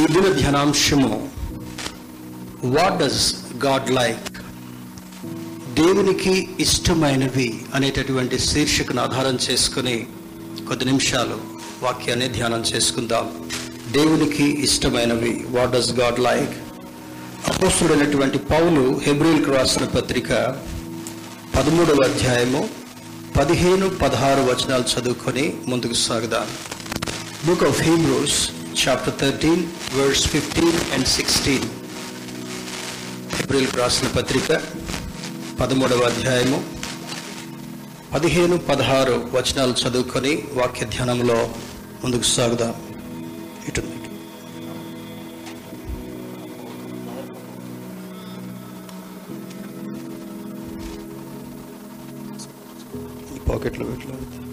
[0.00, 1.28] ఈ దిన ధ్యానాంశము
[2.64, 4.38] వాట్ డస్ గాడ్ లైక్
[5.74, 10.06] దేవునికి ఇష్టమైనవి అనేటటువంటి శీర్షికను ఆధారం చేసుకుని
[10.68, 11.38] కొద్ది నిమిషాలు
[11.82, 13.30] వాక్యాన్ని ధ్యానం చేసుకుందాం.
[13.92, 16.54] దేవునికి ఇష్టమైనవి వాట్ డస్ గాడ్ లైక్
[17.50, 20.32] అపోస్తుడైనటువంటి పౌలు హెబ్రిల్కి రాసిన పత్రిక
[21.56, 22.68] పదమూడవ అధ్యాయము
[23.36, 26.46] పదిహేను పదహారు వచనాలు చదువుకొని ముందుకు సాగుదాం.
[27.46, 28.50] Book of Hebrews
[28.80, 29.62] chapter thirteen
[29.96, 31.66] verse fifteen and sixteen
[33.40, 34.50] April రాసిన పత్రిక
[35.60, 36.58] పదమూడవ అధ్యాయము
[38.14, 41.38] పదిహేను పదహారు వచనాలు చదువుకొని వాక్య ధ్యానంలో
[42.02, 42.74] ముందుకు సాగుదాం.
[43.68, 43.82] ఇటు
[53.48, 54.45] పాకెట్లో పెట్టలేదు.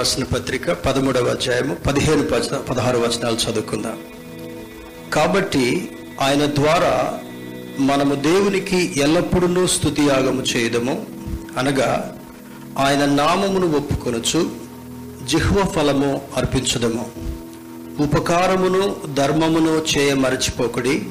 [0.00, 3.98] రాసిన పత్రిక పదమూడవ అధ్యాయము పదిహేను వచన పదహారు వచనాలు చదువుకుందాం.
[5.12, 7.18] కాబట్టి ఆయన ద్వారా
[7.78, 11.06] మనము దేవునికి ఎల్లప్పుడూ స్థుతియాగము చేయదము.
[11.58, 12.18] అనగా
[12.78, 14.50] ఆయన నామమును ఒప్పుకొనుచు
[15.26, 17.10] జిహ్వ ఫలము అర్పించదము.
[18.00, 21.02] ఉపకారమును ధర్మమును చేయ మరచిపోకడి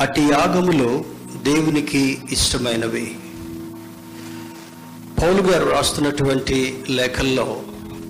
[0.00, 1.04] అట్టి యాగములు
[1.42, 3.16] దేవునికి ఇష్టమైనవి.
[5.22, 7.60] పౌలు గారు రాస్తున్నటువంటి లేఖల్లో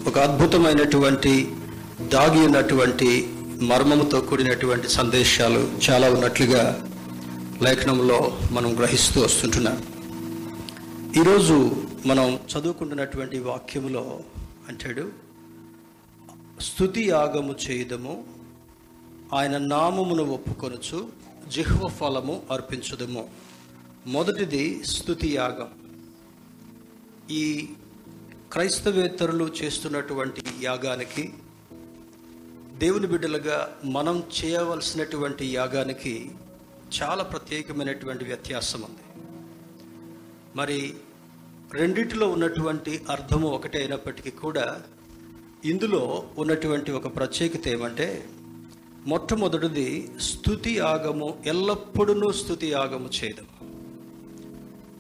[0.07, 1.55] ఒక అద్భుతమైనటువంటి
[2.03, 6.91] దాగి ఉన్నటువంటి మర్మముతో కూడినటువంటి సందేశాలు చాలా ఉన్నట్లుగా
[7.63, 9.77] లేఖనంలో మనం గ్రహిస్తూ వస్తుంటున్నాం.
[11.17, 14.21] ఈరోజు మనం చదువుకుంటున్నటువంటి వాక్యములో
[14.69, 15.13] అంటాడు
[16.61, 18.25] స్థుతి యాగము చేయదము
[19.35, 21.09] ఆయన నామమును ఒప్పుకొనుచు
[21.49, 23.29] జిహ్వ ఫలము అర్పించదము.
[24.07, 25.69] మొదటిది స్థుతి యాగం.
[27.31, 27.69] ఈ
[28.53, 31.33] క్రైస్తవేతరులు చేస్తున్నటువంటి యాగానికి
[32.75, 36.31] దేవుని బిడ్డలుగా మనం చేయవలసినటువంటి యాగానికి
[37.01, 39.05] చాలా ప్రత్యేకమైనటువంటి వ్యత్యాసం ఉంది.
[40.57, 40.95] మరి
[41.73, 44.83] రెండిటిలో ఉన్నటువంటి అర్థము ఒకటే అయినప్పటికీ కూడా
[45.65, 48.29] ఇందులో ఉన్నటువంటి ఒక ప్రత్యేకత ఏమంటే
[49.07, 53.47] మొట్టమొదటిది స్థుతి యాగము ఎల్లప్పుడూ స్థుతి యాగము చేయడం.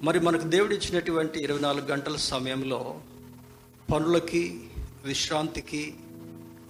[0.02, 3.00] మరి మనకు దేవుడిచ్చినటువంటి ఇరవై నాలుగు గంటల సమయంలో
[3.92, 4.60] పనులకి
[5.04, 5.94] విశ్రాంతికి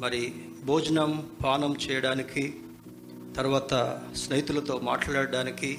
[0.00, 0.32] మరి
[0.64, 2.60] భోజనం పానం చేయడానికి
[3.36, 3.74] తర్వాత
[4.16, 5.78] స్నేహితులతో మాట్లాడడానికి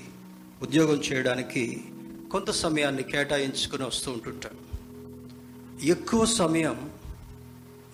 [0.62, 1.84] ఉద్యోగం చేయడానికి
[2.32, 4.52] కొంత సమయాన్ని కేటాయించుకుని వస్తూ ఉంటుంటాం
[5.82, 6.92] ఎక్కువ సమయం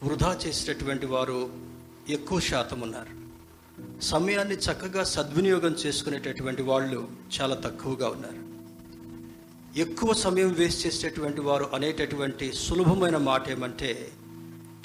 [0.04, 1.50] వృధా చేసేటటువంటి వారు
[2.10, 3.26] ఎక్కువ శాతం ఉన్నారు.
[4.02, 8.45] సమయాన్ని చక్కగా సద్వినియోగం చేసుకునేటటువంటి వాళ్ళు చాలా తక్కువగా ఉన్నారు.
[9.78, 14.12] ఎక్కువ సమయం వేస్ట్ చేసేటటువంటి వారు అనేటటువంటి సులభమైన మాట ఏమంటే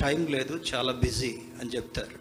[0.01, 2.17] టైం లేదు చాలా బిజీ అని చెప్తారు.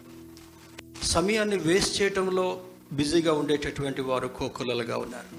[1.04, 2.60] సమయాన్ని వేస్ట్ చేయటంలో
[2.92, 5.30] బిజీగా ఉండేటటువంటి వారు కోకులలుగా ఉన్నారు.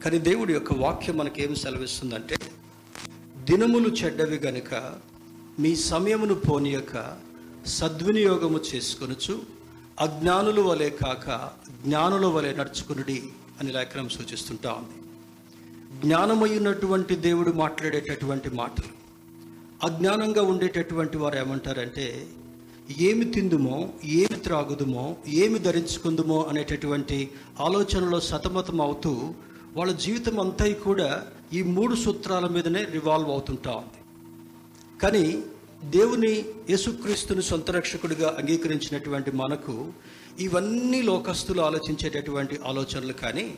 [0.00, 2.36] కానీ దేవుడి యొక్క వాక్యం మనకేం సెలవిస్తుందంటే
[3.36, 4.98] దినములు చెడ్డవి గనుక
[5.58, 7.18] మీ సమయమును పోనీయక
[7.66, 9.42] సద్వినియోగము చేసుకొనుచు
[10.00, 11.50] అజ్ఞానుల వలె కాక
[11.84, 13.22] జ్ఞానుల వలె నడుచుకునుడి
[13.60, 15.03] అని లేఖనం సూచిస్తుంటా ఉంది.
[16.02, 19.04] జ్ఞానమయ్యున్నటువంటి దేవుడు మాట్లాడేటటువంటి మాటలు.
[19.86, 22.26] అజ్ఞానంగా ఉండేటటువంటి వారు ఏమంటారంటే
[23.00, 29.34] ఏమి తిందుమో ఏమి త్రాగుదుమో ఏమి ధరించుకుందుమో అనేటటువంటి ఆలోచనలో సతమతం అవుతూ
[29.76, 34.00] వాళ్ళ జీవితం అంతా కూడా ఈ మూడు సూత్రాల మీదనే రివాల్వ్ అవుతుంటా ఉంది.
[35.02, 35.42] కానీ
[35.84, 39.92] దేవుని యేసుక్రీస్తుని సొంత రక్షకుడిగా అంగీకరించినటువంటి మనకు
[40.40, 43.54] ఇవన్నీ లోకస్తులు ఆలోచించేటటువంటి ఆలోచనలు కానీ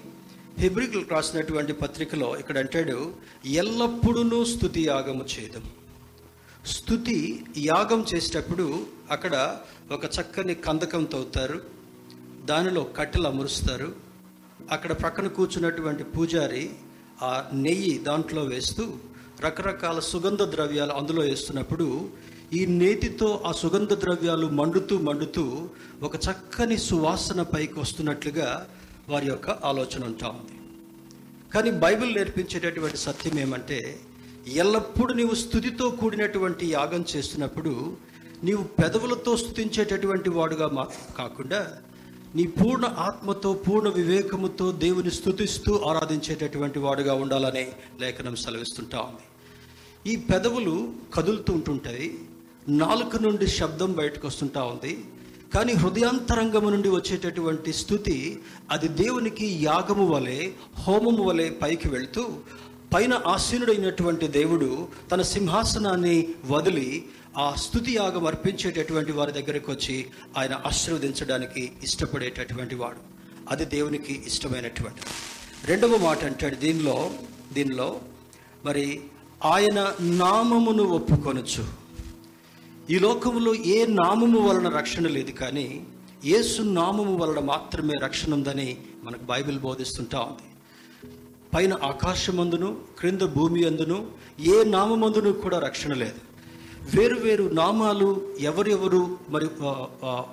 [0.57, 2.99] హెబ్రిల్ రాసినటువంటి పత్రికలో ఇక్కడ అంటాడు
[3.55, 5.65] ఎల్లప్పుడూ స్థుతి యాగము చేయడం
[6.71, 7.17] స్థుతి
[7.65, 8.67] యాగం చేసేటప్పుడు
[9.11, 9.35] అక్కడ
[9.93, 11.59] ఒక చక్కని కందకం తవ్వుతారు
[12.45, 13.89] దానిలో కట్టెలు అమరుస్తారు
[14.73, 16.65] అక్కడ ప్రక్కన కూర్చున్నటువంటి పూజారి
[17.25, 18.87] ఆ నెయ్యి దాంట్లో వేస్తూ
[19.45, 21.87] రకరకాల సుగంధ ద్రవ్యాలు అందులో వేస్తున్నప్పుడు
[22.53, 25.45] ఈ నేతితో ఆ సుగంధ ద్రవ్యాలు మండుతూ మండుతూ
[26.03, 28.49] ఒక చక్కని సువాసన పైకి వస్తున్నట్లుగా
[29.09, 30.57] వారి యొక్క ఆలోచన ఉంటా ఉంది.
[31.55, 34.01] కానీ బైబిల్ నేర్పించేటటువంటి సత్యం ఏమంటే
[34.47, 37.97] ఎల్లప్పుడూ నీవు స్థుతితో కూడినటువంటి యాగం చేస్తున్నప్పుడు
[38.45, 40.87] నీవు పెదవులతో స్థుతించేటటువంటి వాడుగా మా
[41.19, 41.79] కాకుండా
[42.35, 49.27] నీ పూర్ణ ఆత్మతో పూర్ణ వివేకముతో దేవుని స్థుతిస్తూ ఆరాధించేటటువంటి వాడుగా ఉండాలని లేఖనం సెలవిస్తుంటా ఉంది.
[50.13, 52.19] ఈ పెదవులు కదులుతూ ఉంటుంటాయి.
[52.69, 55.05] నాలుక నుండి శబ్దం బయటకు వస్తుంటా ఉంది.
[55.55, 58.17] కానీ హృదయాంతరంగము నుండి వచ్చేటటువంటి స్థుతి
[58.71, 60.39] అది దేవునికి యాగము వలె
[60.85, 62.23] హోమము వలె పైకి వెళ్తూ
[62.95, 64.69] పైన ఆసీనుడైనటువంటి దేవుడు
[65.13, 66.17] తన సింహాసనాన్ని
[66.51, 66.89] వదిలి
[67.39, 69.97] ఆ స్థుతి యాగం అర్పించేటటువంటి వారి దగ్గరకు వచ్చి
[70.39, 73.01] ఆయన ఆశీర్వదించడానికి ఇష్టపడేటటువంటి వాడు.
[73.51, 75.03] అది దేవునికి ఇష్టమైనటువంటి
[75.67, 76.97] రెండవ మాట అంటాడు దీనిలో
[77.53, 77.89] దీనిలో
[78.65, 78.87] మరి
[79.45, 79.79] ఆయన
[80.17, 81.65] నామమును ఒప్పుకొనొచ్చు
[82.91, 85.87] ఈ లోకంలో ఏ నామము వలన రక్షణ లేదు కానీ
[86.25, 90.49] యేసు నామము వలన మాత్రమే రక్షణ ఉందని మనకు బైబిల్ బోధిస్తుంటా ఉంది.
[91.55, 94.07] పైన ఆకాశమందును క్రింద భూమి అందును
[94.41, 96.21] ఏ నామమందును కూడా రక్షణ లేదు.
[96.97, 98.09] వేరు వేరు నామాలు
[98.41, 99.49] ఎవరెవరు మరి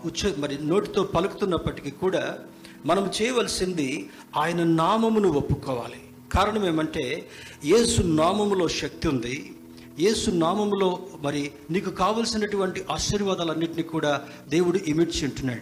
[0.09, 2.37] ఉచ్చ మరి నోటితో పలుకుతున్నప్పటికీ కూడా
[2.85, 6.01] మనం చేయవలసింది ఆయన నామమును ఒప్పుకోవాలి.
[6.33, 7.29] కారణం ఏమంటే
[7.65, 9.52] యేసు నామములో శక్తి ఉంది.
[9.99, 15.61] యేసు నామములో మరి నీకు కావలసినటువంటి ఆశీర్వాదాలన్నింటినీ కూడా దేవుడు ఇమిడ్చి ఉంటున్నాడు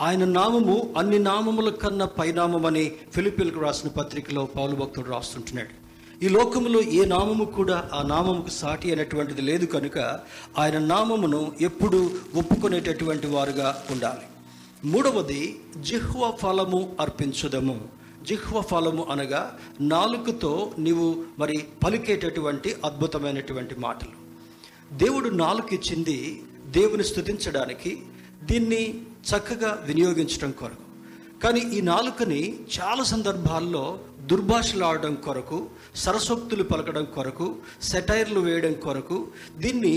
[0.00, 5.88] ఆయన నామము అన్ని నామముల కన్నా పైనామమని ఫిలిపిల్కు రాసిన పత్రికలో పౌలు భక్తుడు రాస్తుంటున్నాడు.
[6.24, 9.98] ఈ లోకములో ఏ నామము కూడా ఆ నామముకు సాటి అయినటువంటిది లేదు కనుక
[10.58, 14.26] ఆయన నామమును ఎప్పుడు ఒప్పుకునేటటువంటి వారుగా ఉండాలి.
[14.84, 17.97] మూడవది జిహ్వ ఫలము అర్పించుదము.
[18.26, 24.16] జిహ్వ ఫలము అనగా నాలుకతో నీవు మరి పలికేటటువంటి అద్భుతమైనటువంటి మాటలు.
[24.92, 27.98] దేవుడు నాలుక ఇచ్చింది దేవుని స్థుతించడానికి
[28.42, 28.82] దీన్ని
[29.30, 30.84] చక్కగా వినియోగించడం కొరకు.
[31.42, 33.98] కానీ ఈ నాలుకని చాలా సందర్భాల్లో
[34.30, 35.58] దుర్భాషలాడడం కొరకు
[35.94, 37.46] సరసోక్తులు పలకడం కొరకు
[37.82, 39.18] సెటైర్లు వేయడం కొరకు
[39.58, 39.94] దీన్ని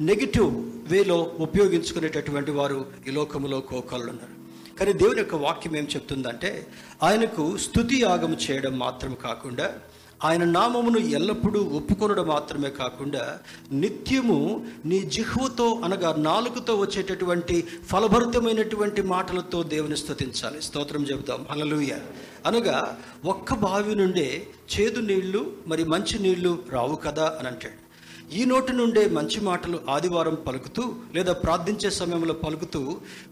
[0.00, 0.52] నెగిటివ్
[0.88, 4.43] వేలో ఉపయోగించుకునేటటువంటి వారు ఈ లోకములో కోకళ్ళు ఉన్నారు
[4.78, 6.66] కానీ దేవుని యొక్క వాక్యం ఏం చెప్తుందంటే
[7.02, 9.74] ఆయనకు స్థుతి యాగం చేయడం మాత్రం కాకుండా
[10.24, 13.38] ఆయన నామమును ఎల్లప్పుడూ ఒప్పుకొనడం మాత్రమే కాకుండా
[13.72, 17.56] నిత్యము నీ జిహ్వతో అనగా నాలుగుతో వచ్చేటటువంటి
[17.90, 21.46] ఫలభరితమైనటువంటి మాటలతో దేవుని స్థుతించాలి స్తోత్రం చెబుతాం.
[21.50, 21.92] హలలుయ
[22.46, 27.83] అనగా ఒక్క బావి నుండే చేదు నీళ్ళు మరి మంచి నీళ్ళు రావు కదా అని అంటాడు.
[28.32, 30.82] ఈ నోటి నుండే మంచి మాటలు ఆదివారం పలుకుతూ
[31.14, 32.80] లేదా ప్రార్థించే సమయంలో పలుకుతూ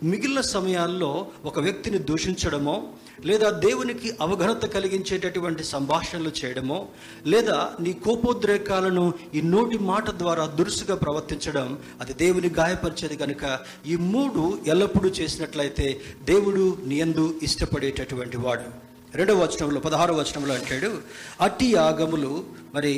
[0.03, 2.89] మిగిలిన సమయాల్లో ఒక వ్యక్తిని దూషించడమో
[3.25, 6.87] లేదా దేవునికి అవఘనత కలిగించేటటువంటి సంభాషణలు చేయడమో
[7.27, 14.59] లేదా నీ కోపోద్రేకాలను ఈ నోటి మాట ద్వారా దురుసుగా ప్రవర్తించడం అది దేవుని గాయపరిచేది కనుక ఈ మూడు
[14.67, 18.93] ఎల్లప్పుడూ చేసినట్లయితే దేవుడు నియందు ఇష్టపడేటటువంటి వాడు.
[19.17, 20.99] రెండవ వచనంలో పదహారవ వచనంలో అంటాడు
[21.41, 22.93] అట్టి యాగములు మరి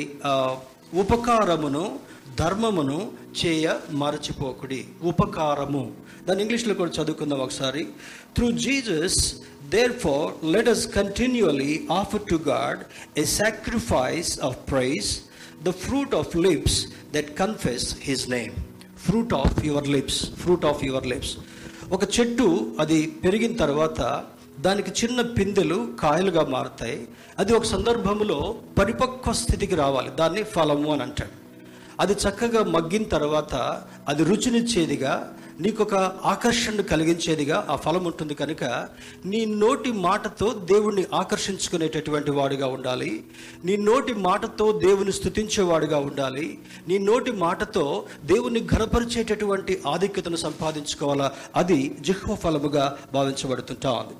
[0.93, 1.99] ఉపకారమును
[2.39, 3.11] ధర్మమును
[3.45, 4.85] చేయ మరచిపోకుడి.
[5.01, 5.91] ఉపకారము.
[6.27, 7.87] దాన్ని ఇంగ్లీష్లో కూడా చదువుకుందాం ఒకసారి.
[8.35, 9.35] Through Jesus
[9.91, 12.79] therefore let us continually offer to God
[13.19, 15.19] a sacrifice of praise
[15.63, 18.51] the fruit of lips that confess his name
[18.97, 21.37] fruit of your lips fruit of your lips
[21.91, 24.23] ఒక చెట్టు అది పెరిగిన తర్వాత
[24.65, 27.07] దానికి చిన్న పిందెలు కాయలుగా మారుతాయి.
[27.39, 30.09] అది ఒక సందర్భంలో పరిపక్వ స్థితికి రావాలి.
[30.09, 31.45] దాన్ని ఫలము అని అంటాడు
[31.99, 33.55] అది చక్కగా మగ్గిన తర్వాత
[34.07, 35.93] అది రుచినిచ్చేదిగా నీకు ఒక
[36.25, 38.63] ఆకర్షణ కలిగించేదిగా ఆ ఫలం ఉంటుంది కనుక
[39.25, 43.23] నీ నోటి మాటతో దేవుణ్ణి ఆకర్షించుకునేటటువంటి వాడిగా ఉండాలి.
[43.65, 46.59] నీ నోటి మాటతో దేవుని స్తుతించేవాడిగా ఉండాలి.
[46.87, 51.31] నీ నోటి మాటతో దేవుణ్ణి ఘనపరిచేటటువంటి ఆధిక్యతను సంపాదించుకోవాలా?
[51.55, 54.17] అది జిహ్వ ఫలముగా భావించబడుతుంటా ఉంది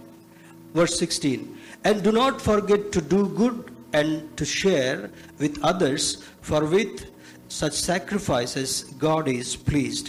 [0.76, 1.42] verse 16
[1.84, 3.58] and do not forget to do good
[3.94, 4.98] and to share
[5.40, 6.06] with others
[6.42, 6.96] for with
[7.54, 8.70] such sacrifices
[9.00, 10.08] god is pleased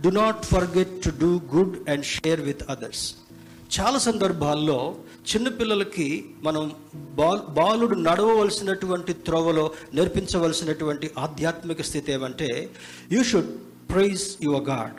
[0.00, 3.00] do not forget to do good and share with others
[3.70, 4.76] చాలా సందర్భాల్లో
[5.30, 6.06] చిన్నపిల్లలకి
[6.46, 6.62] మనం
[7.18, 9.64] బాల్ బాలుడు నడవవలసినటువంటి త్రోవలో
[9.98, 12.48] నేర్పించవలసినటువంటి ఆధ్యాత్మిక స్థితి ఏమంటే
[13.14, 13.50] you should
[13.90, 14.96] praise your God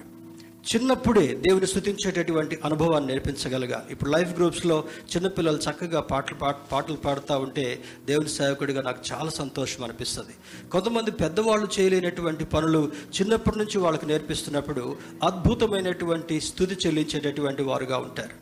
[0.70, 3.78] చిన్నప్పుడే దేవుని స్థుతించేటటువంటి అనుభవాన్ని నేర్పించగలగా.
[3.94, 4.78] ఇప్పుడు లైఫ్ గ్రూప్స్లో
[5.12, 7.66] చిన్నపిల్లలు చక్కగా పాటలు పాట పాటలు పాడుతూ ఉంటే
[8.10, 10.34] దేవుని సేవకుడిగా నాకు చాలా సంతోషం అనిపిస్తుంది.
[10.74, 12.82] కొంతమంది పెద్దవాళ్ళు చేయలేనటువంటి పనులు
[13.18, 14.84] చిన్నప్పటి నుంచి వాళ్ళకి నేర్పిస్తున్నప్పుడు
[15.30, 18.38] అద్భుతమైనటువంటి స్థుతి చెల్లించేటటువంటి వారుగా ఉంటారు.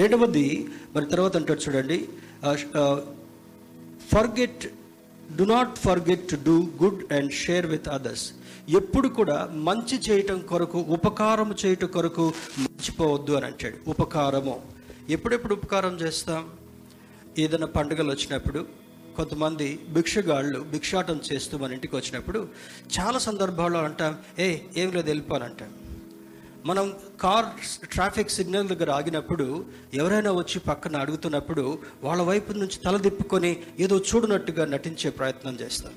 [0.00, 0.46] రెండవది
[0.94, 1.98] మరి తర్వాత అంటాడు చూడండి
[4.14, 4.64] forget
[5.36, 8.26] do not forget to do good and share with others
[8.68, 13.90] ఎప్పుడు కూడా మంచి చేయటం కొరకు ఉపకారం చేయటం కొరకు మర్చిపోవద్దు అని అంటాడు.
[13.90, 14.62] ఉపకారము.
[15.08, 16.50] ఎప్పుడెప్పుడు ఉపకారం చేస్తాం?
[17.38, 18.66] ఏదైనా పండుగలు వచ్చినప్పుడు
[19.16, 22.48] కొంతమంది భిక్షగాళ్ళు భిక్షాటం చేస్తూ మన ఇంటికి వచ్చినప్పుడు
[23.00, 25.68] చాలా సందర్భాల్లో అంటాం ఏ ఏం లేదు వెళ్ళిపోనంటాం
[26.66, 27.46] మనం కార్
[27.86, 34.64] ట్రాఫిక్ సిగ్నల్ దగ్గర ఆగినప్పుడు ఎవరైనా వచ్చి పక్కన అడుగుతున్నప్పుడు వాళ్ళ వైపు నుంచి తల తిప్పుకొని ఏదో చూడనట్టుగా
[34.64, 35.92] నటించే ప్రయత్నం చేస్తాం.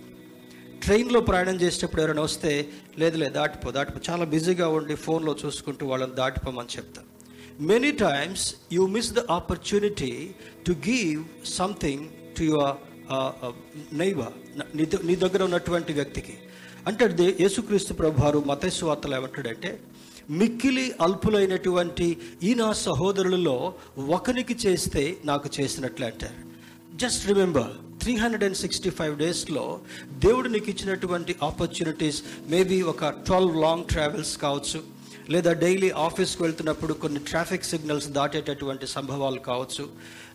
[0.83, 2.51] ట్రైన్లో ప్రయాణం చేసేటప్పుడు ఎవరైనా వస్తే
[2.97, 7.07] లేదు లేదు దాటిపో దాటిపో చాలా బిజీగా ఉండి ఫోన్లో చూసుకుంటూ వాళ్ళని దాటిపోమని చెప్తాను
[7.65, 10.11] many times you miss the opportunity
[10.67, 12.05] to give something
[12.37, 12.75] to your
[13.93, 14.21] నైవ
[15.07, 16.35] నీ దగ్గర ఉన్నటువంటి వ్యక్తికి.
[16.87, 17.05] అంటే
[17.43, 19.71] యేసుక్రీస్తు ప్రభువారు మతేసు వార్తలు ఏమంటాడంటే
[20.29, 22.07] మిక్కిలి అల్పులైనటువంటి
[22.43, 23.57] ఈ నా సహోదరులలో
[24.15, 26.39] ఒకరికి చేస్తే నాకు చేసినట్లు అంటారు.
[26.97, 27.73] Just remember
[28.07, 29.79] three hundred and sixty five డేస్లో
[30.11, 34.83] దేవుడు నీకు ఇచ్చినటువంటి ఆపర్చునిటీస్ మేబీ ఒక ట్వెల్వ్ లాంగ్ ట్రావెల్స్ కావచ్చు
[35.29, 39.89] లేదా డైలీ ఆఫీస్కి వెళ్తున్నప్పుడు కొన్ని ట్రాఫిక్ సిగ్నల్స్ దాటేటటువంటి సంభవాలు కావచ్చు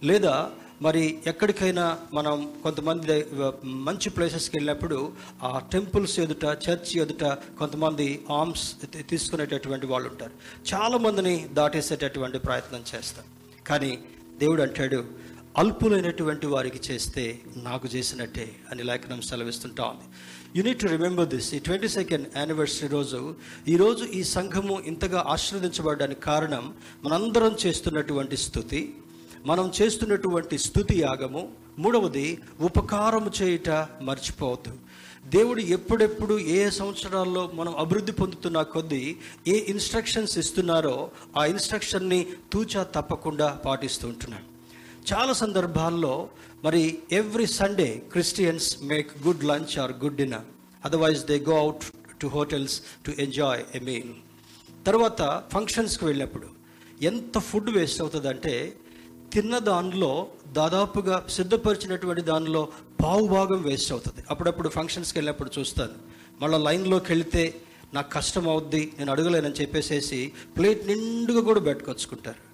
[0.05, 0.51] లేదా
[0.83, 3.25] మరి ఎక్కడికైనా మనం కొంతమంది
[3.65, 5.13] మంచి ప్లేసెస్కి వెళ్ళినప్పుడు
[5.43, 7.25] ఆ టెంపుల్స్ ఎదుట చర్చ్ ఎదుట
[7.59, 8.77] కొంతమంది ఆర్మ్స్
[9.09, 10.33] తీసుకునేటటువంటి వాళ్ళు ఉంటారు.
[10.75, 13.65] చాలామందిని దాటేసేటటువంటి ప్రయత్నం చేస్తారు.
[13.65, 13.99] కానీ
[14.39, 15.22] దేవుడు అంటాడు
[15.59, 20.05] అల్పులైనటువంటి వారికి చేస్తే నాకు చేసినట్టే అని లేఖనం సెలవిస్తుంటా ఉంది.
[20.57, 23.35] You need to remember this ఈ ట్వంటీ సెకండ్ యానివర్సరీ రోజు
[23.69, 28.95] ఈరోజు ఈ సంఘము ఇంతగా ఆశీర్వదించబడడానికి కారణం మనందరం చేస్తున్నటువంటి స్థుతి
[29.47, 31.49] మనం చేస్తున్నటువంటి స్థుతి యాగము.
[31.79, 33.71] మూడవది ఉపకారము చేయుట
[34.03, 34.75] మర్చిపోవద్దు.
[35.27, 39.17] దేవుడు ఎప్పుడెప్పుడు ఏ సంవత్సరాల్లో మనం అభివృద్ధి పొందుతున్న కొద్దీ
[39.49, 44.52] ఏ ఇన్స్ట్రక్షన్స్ ఇస్తున్నారో ఆ ఇన్స్ట్రక్షన్ని తూచా తప్పకుండా పాటిస్తూ ఉంటున్నాడు.
[45.11, 46.29] చాలా సందర్భాల్లో
[46.65, 50.45] మరి every Sunday Christians make good lunch or good dinner
[50.85, 51.85] otherwise they go out
[52.21, 54.13] to hotels to enjoy a meal
[54.87, 56.49] తర్వాత ఫంక్షన్స్కి వెళ్ళినప్పుడు
[57.03, 58.77] ఎంత ఫుడ్ వేస్ట్ అవుతుందంటే
[59.33, 62.69] తిన్న దానిలో దాదాపుగా సిద్ధపరిచినటువంటి దానిలో
[63.03, 64.25] పావు భాగం వేస్ట్ అవుతుంది.
[64.31, 65.95] అప్పుడప్పుడు ఫంక్షన్స్కి వెళ్ళినప్పుడు చూస్తాను.
[66.41, 67.61] మళ్ళీ లైన్లోకి వెళితే
[67.95, 72.52] నాకు కష్టం అవుద్ది నేను అడగలేనని చెప్పేసేసి ప్లేట్ నిండుగా కూడా పెట్టుకొచ్చుకుంటారు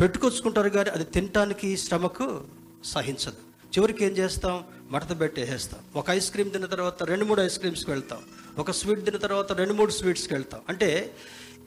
[0.00, 2.40] పెట్టుకొచ్చుకుంటారు కానీ అది తినటానికి శ్రమకు
[2.84, 3.40] సహించదు.
[3.74, 4.64] చివరికి ఏం చేస్తాం?
[4.90, 8.18] మడత పెట్టేసేస్తాం ఒక ఐస్ క్రీమ్ తిన్న తర్వాత రెండు మూడు ఐస్ క్రీమ్స్కి వెళ్తాం.
[8.58, 10.60] ఒక స్వీట్ తిన్న తర్వాత రెండు మూడు స్వీట్స్కి వెళ్తాం.
[10.68, 11.12] అంటే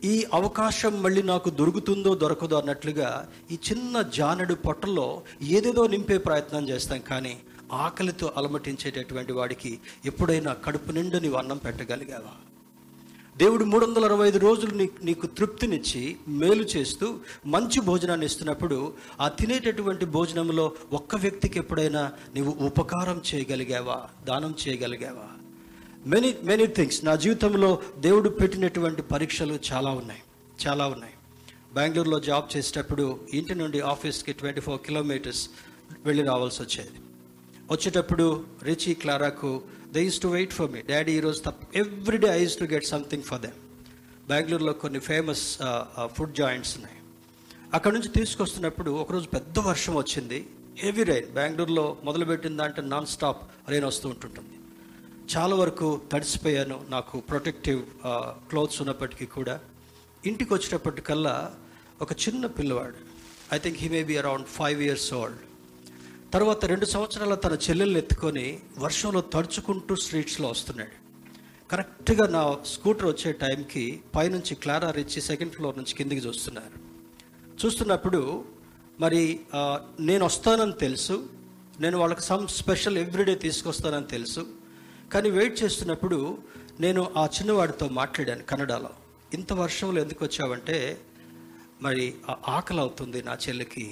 [0.04, 7.00] ఈ అవకాశం మళ్ళీ నాకు దొరుకుతుందో దొరకదో అన్నట్లుగా ఈ చిన్న జానడు పొట్టలో ఏదేదో నింపే ప్రయత్నం చేస్తాం
[7.00, 7.40] కానీ
[7.72, 12.53] ఆకలితో అలమటించేటటువంటి వాడికి ఎప్పుడైనా కడుపు నిండు నీవు అన్నం పెట్టగలిగావా?
[13.38, 19.28] దేవుడు మూడు వందల అరవై ఐదు రోజులు నీకు నీకు తృప్తినిచ్చి మేలు చేస్తూ మంచి భోజనాన్ని ఇస్తున్నప్పుడు ఆ
[19.28, 24.02] తినేటటువంటి భోజనంలో ఒక్క వ్యక్తికి ఎప్పుడైనా నీవు ఉపకారం చేయగలిగావా?
[24.26, 25.28] దానం చేయగలిగావా?
[26.06, 27.06] Many many things.
[27.06, 30.22] నా జీవితంలో దేవుడు పెట్టినటువంటి పరీక్షలు చాలా ఉన్నాయి.
[30.68, 31.14] చాలా ఉన్నాయి.
[31.74, 35.50] బెంగళూరులో జాబ్ చేసేటప్పుడు ఇంటి నుండి ఆఫీస్కి ట్వంటీ ఫోర్ కిలోమీటర్స్
[36.06, 37.00] వెళ్ళి రావాల్సి వచ్చేది.
[37.72, 39.62] వచ్చేటప్పుడు Richie క్లారాకు
[39.96, 43.24] they use to wait for me daddy ఈరోజు తప్ప everyday I use to get something
[43.24, 43.58] for them
[44.30, 45.44] బెంగళూరులో కొన్ని ఫేమస్
[46.16, 46.98] ఫుడ్ జాయింట్స్ ఉన్నాయి.
[47.74, 50.40] అక్కడ నుంచి తీసుకొస్తున్నప్పుడు ఒకరోజు పెద్ద వర్షం వచ్చింది.
[50.78, 54.56] హెవీ రైన్ బెంగళూరులో మొదలుపెట్టిన దాంట్లో నాన్ స్టాప్ రైన్ వస్తూ ఉంటుంటుంది.
[55.34, 56.78] చాలా వరకు తడిసిపోయాను.
[56.90, 57.82] నాకు ప్రొటెక్టివ్
[58.50, 59.60] క్లోత్స్ uh, ఉన్నప్పటికీ కూడా.
[60.26, 61.36] ఇంటికి వచ్చేటప్పటికల్లా
[62.02, 63.00] ఒక చిన్న పిల్లవాడు
[63.56, 65.42] I think he may be around five years old
[66.34, 70.96] తర్వాత రెండు సంవత్సరాల తన చెల్లెల్ని ఎత్తుకొని వర్షంలో తడుచుకుంటూ స్ట్రీట్స్లో వస్తున్నాడు.
[71.72, 73.84] కరెక్ట్గా నా స్కూటర్ వచ్చే టైంకి
[74.16, 76.78] పైనుంచి క్లారా రిచ్చి సెకండ్ ఫ్లోర్ నుంచి కిందికి చూస్తున్నారు.
[77.62, 78.22] చూస్తున్నప్పుడు
[79.00, 79.22] మరి
[80.00, 81.18] నేను వస్తానని తెలుసు.
[81.80, 84.44] నేను వాళ్ళకి సమ్ స్పెషల్ ఎవ్రీడే తీసుకొస్తానని తెలుసు.
[85.14, 86.20] కానీ వెయిట్ చేస్తున్నప్పుడు
[86.80, 88.94] నేను ఆ చిన్నవాడితో మాట్లాడాను కన్నడలో.
[89.34, 90.80] ఇంత వర్షంలో ఎందుకు వచ్చావంటే
[91.82, 92.08] మరి
[92.48, 93.88] ఆకలి అవుతుంది నా చెల్లికి.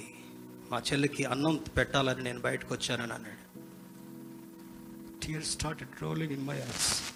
[0.72, 3.42] మా చెల్లికి అన్నం పెట్టాలని నేను బయటకు వచ్చానని అన్నాడు
[5.20, 7.12] tear rolling in my eyes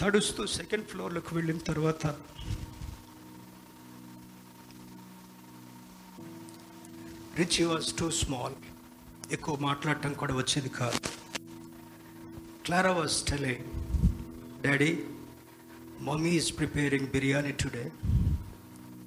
[0.00, 2.06] తడుస్తూ సెకండ్ ఫ్లోర్లోకి వెళ్ళిన తర్వాత
[7.38, 8.54] రిచ్ వాజ్ టూ స్మాల్
[9.32, 11.00] ఎక్కువ మాట్లాడటం కూడా వచ్చేది కాదు.
[12.64, 13.64] Clara was telling
[14.62, 15.04] daddy
[16.00, 17.92] mummy is preparing biryani today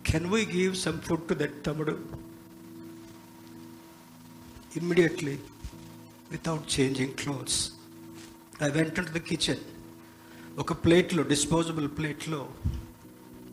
[0.08, 2.00] can we give some food to that తమ్ముడు
[4.76, 5.40] immediately
[6.32, 7.72] without changing clothes
[8.64, 9.64] I went to the kitchen
[10.60, 12.50] ఒక ప్లేట్లో డిస్పోజబుల్ ప్లేట్లో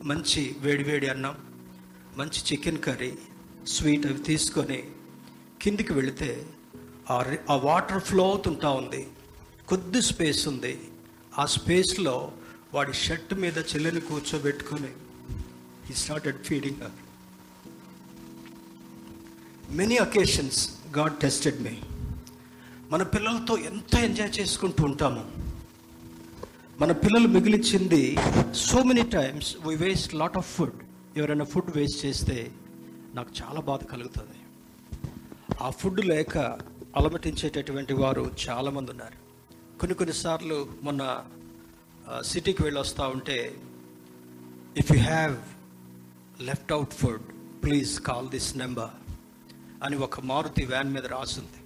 [0.03, 1.37] మంచి వేడివేడి అన్నం
[2.17, 3.17] మంచి చికెన్ కర్రీ
[3.67, 4.83] స్వీట్ అవి తీసుకొని
[5.61, 6.49] కిందికి వెళితే
[7.09, 9.07] ఆ ఆ వాటర్ ఫ్లో అవుతుంటా ఉంది.
[9.67, 10.81] కొద్ది స్పేస్ ఉంది.
[11.39, 12.31] ఆ స్పేస్లో
[12.73, 14.91] వాడి షర్ట్ మీద చెల్లెని కూర్చోబెట్టుకొని
[15.89, 16.97] he started feeding her
[19.75, 20.61] many occasions
[20.97, 21.75] God tested me
[22.89, 25.23] మన పిల్లలతో ఎంత ఎంజాయ్ చేసుకుంటూ ఉంటాము.
[26.79, 28.17] మన పిల్లలు మిగిలిచ్చింది
[28.53, 30.77] so many times we waste lot of food
[31.17, 32.51] ఎవరైనా ఫుడ్ వేస్ట్ చేస్తే
[33.15, 34.37] నాకు చాలా బాధ కలుగుతుంది.
[35.61, 36.37] ఆ ఫుడ్ లేక
[36.97, 39.17] అలమటించేటటువంటి వారు చాలామంది ఉన్నారు.
[39.79, 41.03] కొన్ని కొన్నిసార్లు మొన్న
[42.25, 43.55] సిటీకి వెళ్ళి వస్తూ ఉంటే
[44.77, 45.37] if you have
[46.41, 47.21] left out food
[47.63, 48.89] please call this number
[49.83, 51.59] అని ఒక మారుతి వ్యాన్ మీద రాసింది.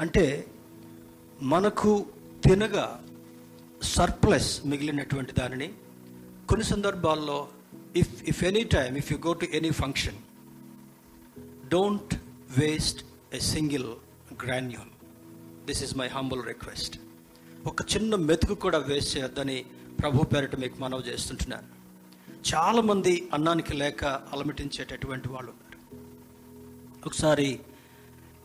[0.00, 0.46] అంటే
[1.42, 2.06] మనకు
[2.44, 3.04] తినగా
[3.82, 5.72] సర్ప్లస్ మిగిలినటువంటి దానిని
[6.48, 7.48] కొన్ని సందర్భాల్లో
[7.96, 10.18] if if any time if you go to any function
[11.68, 12.14] don't
[12.58, 13.88] waste a single
[14.46, 14.90] granule
[15.66, 17.00] this is my humble request
[17.66, 19.64] ఒక చిన్న మెతుకు కూడా వేస్ట్ చేయొద్దని
[20.00, 21.79] ప్రభు పేరిట మీకు మనవి చేస్తుంటున్నాను.
[22.54, 26.06] చాలామంది అన్నానికి లేక అలమటించేటటువంటి వాళ్ళు ఉన్నారు.
[27.06, 27.60] ఒకసారి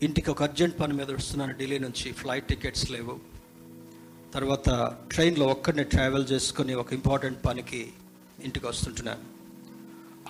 [0.04, 1.54] ఇంటికి ఒక అర్జెంట్ పని మీద వస్తున్నాను.
[1.58, 3.20] ఢిల్లీ నుంచి ఫ్లైట్ టికెట్స్ లేవు.
[4.34, 7.94] తర్వాత ట్రైన్లో ఒక్కడిని ట్రావెల్ చేసుకుని ఒక ఇంపార్టెంట్ పనికి
[8.44, 9.24] ఇంటికి వస్తుంటున్నాను.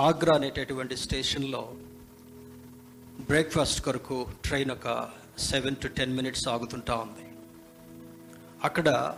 [0.01, 1.74] ఆగ్రా అనేటటువంటి స్టేషన్లో
[3.19, 7.27] బ్రేక్ఫాస్ట్ కొరకు ట్రైన్ ఒక సెవెన్ టు టెన్ మినిట్స్ ఆగుతుంటా ఉంది.
[8.63, 9.15] అక్కడ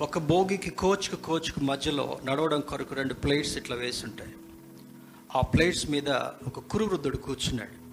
[0.00, 4.34] ఒక భోగికి కోచ్కు కోచ్కు మధ్యలో నడవడం కొరకు రెండు ప్లేట్స్ ఇట్లా వేసి ఉంటాయి.
[5.36, 6.08] ఆ ప్లేట్స్ మీద
[6.46, 7.88] ఒక కురువృద్ధుడు కూర్చున్నాడు.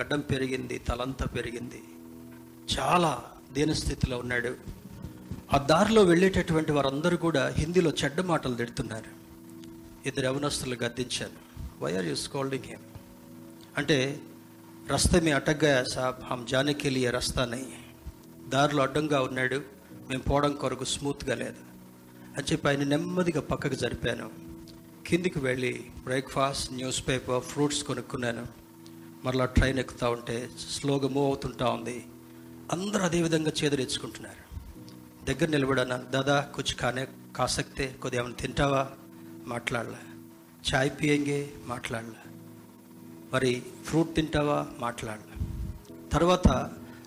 [0.00, 1.82] గడ్డం పెరిగింది తలంతా పెరిగింది.
[2.78, 4.56] చాలా దీనస్థితిలో ఉన్నాడు.
[5.54, 9.10] ఆ దారిలో వెళ్ళేటటువంటి వారందరూ కూడా హిందీలో చెడ్డ మాటలు తిడుతున్నారు.
[10.08, 12.82] ఇద్దరు యవనస్తులు గద్దించాను why are you scolding him
[13.76, 14.20] అంటే
[14.90, 17.08] రస్తా మీ అటగ్గా సాబ్ హమ్ జానే రస్తానై.
[17.08, 19.71] రస్తా దారిలో అడ్డంగా ఉన్నాడు.
[20.08, 21.72] మేము పోవడం కొరకు స్మూత్గా లేదు.
[22.38, 24.30] అని చెప్పి ఆయన నెమ్మదిగా పక్కకు జరిపాను.
[25.06, 28.46] కిందికి వెళ్ళి బ్రేక్ఫాస్ట్ న్యూస్ పేపర్ ఫ్రూట్స్ కొనుక్కున్నాను.
[29.24, 32.04] మరలా ట్రైన్ ఎక్కుతూ ఉంటే స్లోగా మూవ్ అవుతుంటా ఉంది.
[32.72, 34.42] అందరూ అదే విధంగా చేదరించుకుంటున్నారు
[35.24, 37.06] దగ్గర నిలబడన్నాను దాదా కుచ్ కానీ
[37.36, 38.90] కాసక్తే కొద్ది ఏమైనా తింటావా?
[39.46, 40.20] మాట్లాడలే.
[40.74, 41.50] చాయ్ పియంగే?
[41.66, 42.32] మాట్లాడలే.
[43.32, 44.66] మరి ఫ్రూట్ తింటావా?
[44.78, 45.46] మాట్లాడలే.
[46.12, 46.48] తర్వాత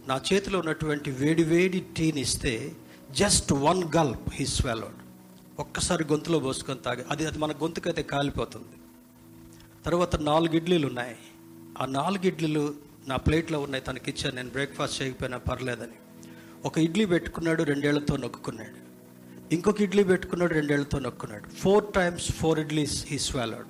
[0.08, 2.76] నా చేతిలో ఉన్నటువంటి వేడి వేడి టీని ఇస్తే
[3.12, 4.96] just one gulp he swallowed
[5.60, 8.78] ఒక్కసారి గొంతులో పోసుకొని తాగి అది అది మన గొంతుకైతే కాలిపోతుంది.
[9.86, 11.16] తర్వాత నాలుగు ఇడ్లీలు ఉన్నాయి.
[11.82, 12.76] ఆ నాలుగు ఇడ్లీలు
[13.08, 14.36] నా ప్లేట్లో ఉన్నాయి తనకి ఇచ్చాను.
[14.36, 16.28] నేను బ్రేక్ఫాస్ట్ చేయకపోయినా పర్లేదని.
[16.66, 18.86] ఒక ఇడ్లీ పెట్టుకున్నాడు రెండేళ్ళతో నొక్కున్నాడు.
[19.54, 21.50] ఇంకొక ఇడ్లీ పెట్టుకున్నాడు రెండేళ్ళతో నొక్కున్నాడు.
[21.50, 23.68] Four times four idlis he swallowed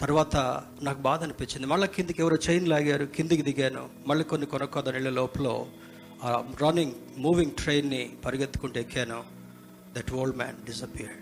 [0.00, 1.66] తర్వాత నాకు బాధ అనిపించింది.
[1.66, 3.88] మళ్ళీ కిందికి ఎవరో చైన్ లాగారు కిందికి దిగాను.
[4.06, 5.64] మళ్ళీ కొన్ని కొనుక్కోదని వెళ్ళే లోపల
[6.26, 9.24] రన్నింగ్ మూవింగ్ ట్రైన్ని పరిగెత్తుకుంటూ ఎక్కాను.
[9.96, 11.20] దట్ ఓల్డ్ మ్యాన్ డిసపియర్డ్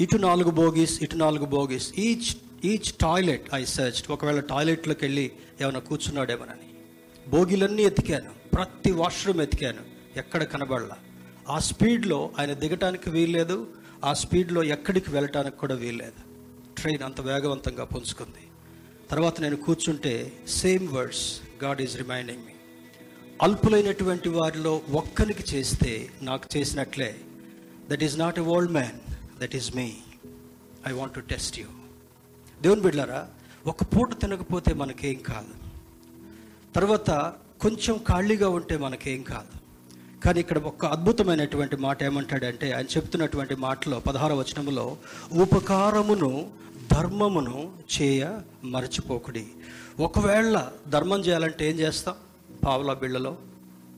[0.00, 5.78] ఇటు నాలుగు బోగీస్ ఇటు నాలుగు bogies each each toilet I search ఒకవేళ టాయిలెట్లోకి వెళ్ళి ఏమైనా
[5.78, 6.68] కూర్చున్నాడేమోనని.
[7.30, 8.30] బోగీలన్నీ ఎతికాను.
[8.54, 9.82] ప్రతి వాష్రూమ్ ఎతికాను.
[10.16, 10.96] ఎక్కడ కనబడలా.
[11.48, 13.66] ఆ స్పీడ్లో ఆయన దిగటానికి వీల్లేదు.
[14.04, 16.34] ఆ స్పీడ్లో ఎక్కడికి వెళ్ళటానికి కూడా వీల్లేదు.
[16.80, 18.44] ట్రైన్ అంత వేగవంతంగా పుంజుకుంది
[19.10, 22.53] తర్వాత నేను కూర్చుంటే same words God is reminding me
[23.42, 27.20] అల్పులైనటువంటి వారిలో ఒక్కరికి చేస్తే నాకు చేసినట్లే.
[27.90, 29.92] That is not a old man that is me
[30.88, 31.66] I want to test you
[32.62, 33.28] దేవుని బిడ్డారా
[33.66, 35.54] ఒక పూట తినకపోతే మనకేం కాదు.
[36.74, 37.10] తర్వాత
[37.60, 39.58] కొంచెం ఖాళీగా ఉంటే మనకేం కాదు.
[40.20, 44.96] కానీ ఇక్కడ ఒక అద్భుతమైనటువంటి మాట ఏమంటాడంటే ఆయన చెప్తున్నటువంటి మాటలో పదహార వచనంలో
[45.32, 46.50] ఉపకారమును
[46.92, 49.46] ధర్మమును చేయ మరచిపోకుడి.
[50.00, 52.14] ఒకవేళ ధర్మం చేయాలంటే ఏం చేస్తాం?
[52.64, 53.38] పావుల బిళ్ళలో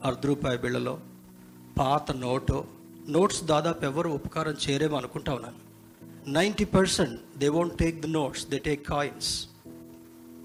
[0.03, 0.99] అర్ధ రూపాయి బిళ్ళలో
[1.79, 2.65] పాత నోటు.
[3.09, 5.67] నోట్స్ దాదాపు ఎవరు ఉపకారం చేయరేమో అనుకుంటా ఉన్నాను.
[6.29, 9.47] Ninety percent they won't take the notes they take coins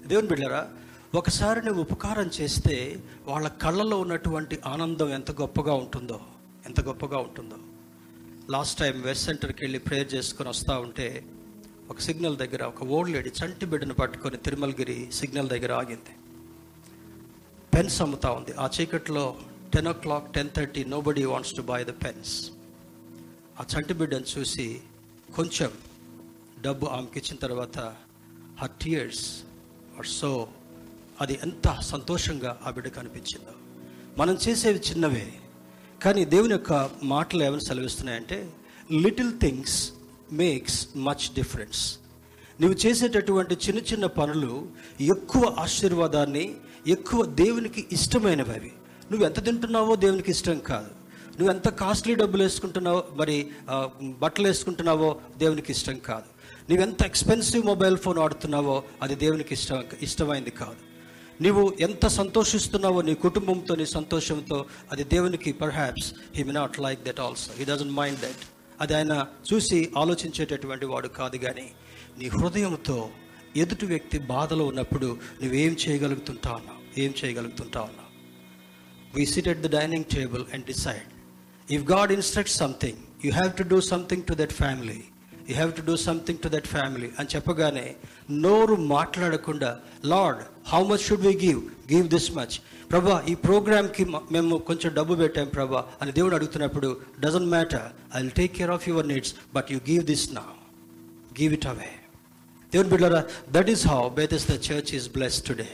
[0.07, 0.69] దేవుని బిళ్ళరా
[1.15, 6.19] ఒకసారి నువ్వు ఉపకారం చేస్తే వాళ్ళ కళ్ళలో ఉన్నటువంటి ఆనందం ఎంత గొప్పగా ఉంటుందో
[6.65, 7.55] ఎంత గొప్పగా ఉంటుందో.
[8.49, 11.25] లాస్ట్ టైం వెస్ట్ సెంటర్కి వెళ్ళి ప్రేయర్ చేసుకొని వస్తూ ఉంటే
[11.89, 16.15] ఒక సిగ్నల్ దగ్గర ఒక ఓల్డ్ లేడీ చంటి బిడ్డను పట్టుకొని తిరుమలగిరి సిగ్నల్ దగ్గర ఆగింది.
[17.73, 18.53] పెన్స్ అమ్ముతా ఉంది.
[18.53, 19.35] ఆ చీకట్లో
[19.73, 22.33] ten o'clock ten thirty nobody wants to buy the pens
[23.59, 24.81] ఆ చంటి బిడ్డను చూసి
[25.35, 25.71] కొంచెం
[26.61, 27.79] డబ్బు ఆమెకి ఇచ్చిన తర్వాత
[28.61, 29.25] హర్ టీయర్స్
[29.97, 30.47] ఆర్ సో
[31.21, 33.53] అది ఎంత సంతోషంగా ఆ బిడ్డకు అనిపించిందో.
[34.17, 35.33] మనం చేసేవి చిన్నవే
[36.03, 38.51] కానీ దేవుని యొక్క మాటలు ఏమైనా సెలవిస్తున్నాయంటే
[38.91, 39.91] little things
[40.31, 41.97] makes much difference
[42.61, 44.67] నువ్వు చేసేటటువంటి చిన్న చిన్న పనులు
[45.01, 46.55] ఎక్కువ ఆశీర్వాదాన్ని
[46.87, 48.71] ఎక్కువ దేవునికి ఇష్టమైనవి అవి
[49.11, 50.87] నువ్వు ఎంత తింటున్నావో దేవునికి ఇష్టం కాదు.
[51.39, 53.49] నువ్వు ఎంత కాస్ట్లీ డబ్బులు వేసుకుంటున్నావో మరి
[54.01, 56.23] బట్టలు వేసుకుంటున్నావో దేవునికి ఇష్టం కాదు.
[56.69, 60.75] నువ్వెంత ఎక్స్పెన్సివ్ మొబైల్ ఫోన్ వాడుతున్నావో అది దేవునికి ఇష్టం ఇష్టమైంది కాదు.
[61.41, 67.19] నీవు ఎంత సంతోషిస్తున్నావో నీ కుటుంబంతో నీ సంతోషంతో అది దేవునికి perhaps he may not like that
[67.19, 68.43] also he doesn't mind that
[68.81, 71.71] అది ఆయన చూసి ఆలోచించేటటువంటి వాడు కాదు కానీ
[72.17, 73.09] నీ హృదయంతో
[73.57, 78.11] ఎదుటి వ్యక్తి బాధలో ఉన్నప్పుడు నువ్వేం చేయగలుగుతుంటావు ఏం చేయగలుగుతుంటా ఉన్నావు
[79.15, 81.09] we sit at the dining table and decide
[81.71, 84.99] if God instruct something you have to do something to that family
[85.49, 87.85] you have to do something to that family అని చెప్పగానే
[88.43, 89.71] నోరు మాట్లాడకుండా
[90.05, 91.61] Lord how much should we give
[91.93, 92.55] give this much
[92.91, 95.81] ప్రభా ఈ ప్రోగ్రామ్కి మేము కొంచెం డబ్బు పెట్టాం ప్రభా.
[96.01, 100.03] అని దేవుడు అడుగుతున్నప్పుడు doesn't matter I will take care of your needs but you give
[100.05, 100.45] this నా
[101.39, 101.91] గివ్ ఇట్ అవే
[102.73, 105.69] దేవుని బిడ్డరా that is how బేతస్ the church is bless today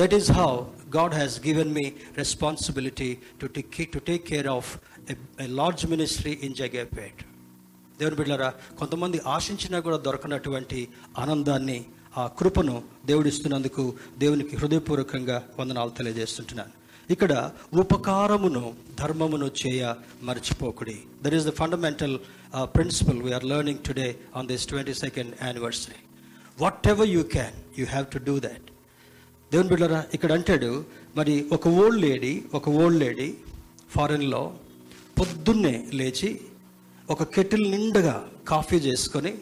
[0.00, 0.50] that is how
[0.96, 1.86] God has given me
[2.20, 3.10] responsibility
[3.40, 3.48] to
[3.94, 4.70] to take care of
[5.44, 7.20] a large ministry in Jagepet
[8.00, 10.78] దేవుని బిడ్డరా కొంతమంది ఆశించినా కూడా దొరకనటువంటి
[11.24, 11.78] ఆనందాన్ని
[12.20, 13.82] ఆ కృపను దేవుడిస్తున్నందుకు
[14.22, 16.72] దేవునికి హృదయపూర్వకంగా వందనాలు తెలియజేస్తుంటున్నాను.
[17.08, 17.32] ఇక్కడ
[17.82, 18.62] ఉపకారమును
[19.00, 19.82] ధర్మమును చేయ
[20.28, 20.96] మర్చిపోకుడి.
[21.22, 22.16] That is the fundamental
[22.76, 24.08] principle we are learning today
[24.40, 26.00] on this twenty second anniversary
[26.94, 28.69] whatever you can you have to do that
[29.52, 30.84] దేవుని బిడ్డరా ఇక్కడ అంటాడు
[31.16, 33.34] మరి ఒక ఓల్డ్ లేడీ ఒక ఓల్డ్ లేడీ
[33.90, 34.58] ఫారెన్లో
[35.20, 36.40] పొద్దున్నే లేచి
[37.10, 39.34] ఒక కెటిల్ నిండుగా కాఫీ చేసుకొని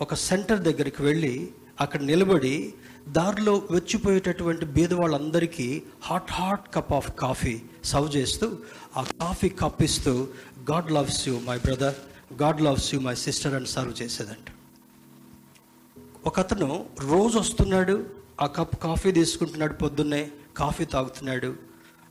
[0.00, 2.74] ఒక సెంటర్ దగ్గరికి వెళ్ళి అక్కడ నిలబడి
[3.08, 8.46] దారిలో వచ్చిపోయేటటువంటి బీద వాళ్ళందరికీ hot hot cup of coffee serve చేస్తూ
[8.96, 10.28] ఆ కాఫీ కప్ ఇస్తూ
[10.70, 11.96] God loves you my brother
[12.42, 14.48] God loves you my sister అని సర్వ్ చేసేదంట.
[16.26, 17.96] ఒక అతను రోజు వస్తున్నాడు
[18.40, 21.56] ఆ కప్ కాఫీ తీసుకుంటున్నాడు పొద్దున్నే కాఫీ తాగుతున్నాడు.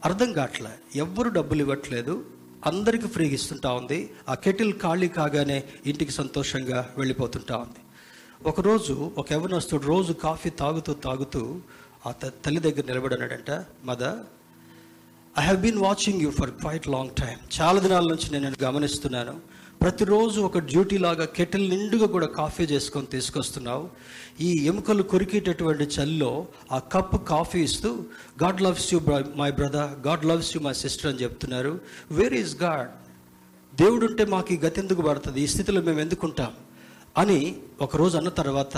[0.06, 0.70] అర్థం కావట్లే?
[0.96, 2.26] ఎవ్వరు డబ్బులు ఇవ్వట్లేదు.
[2.66, 4.14] అందరికీ ఫ్రీగా ఇస్తుంటా ఉంది.
[4.30, 7.82] ఆ కెటిల్ ఖాళీ కాగానే ఇంటికి సంతోషంగా వెళ్ళిపోతుంటా ఉంది.
[8.48, 11.60] ఒకరోజు ఒక యవనస్తుడు రోజు కాఫీ తాగుతూ తాగుతూ
[12.08, 14.20] ఆ తల్లి దగ్గర నిలబడినాడంట mother
[15.40, 19.42] I have been watching you for quite long time చాలా దినాల నుంచి నేను గమనిస్తున్నాను.
[19.82, 23.90] ప్రతిరోజు ఒక డ్యూటీ లాగా కెటిల్ నిండుగా కూడా కాఫీ చేసుకొని తీసుకొస్తున్నావు.
[24.42, 27.90] ఈ ఎముకలు కొరికేటటువంటి చలిలో ఆ కప్ కాఫీ ఇస్తూ
[28.44, 29.00] God loves you
[29.36, 31.80] my brother God loves you my sister అని చెప్తున్నారు.
[32.12, 32.90] Where is God?
[33.76, 35.42] దేవుడు ఉంటే మాకు ఈ గతి ఎందుకు పడుతుంది?
[35.42, 36.54] ఈ స్థితిలో మేము ఎందుకుంటాం?
[37.18, 37.40] అని
[37.82, 38.78] ఒకరోజు అన్న తర్వాత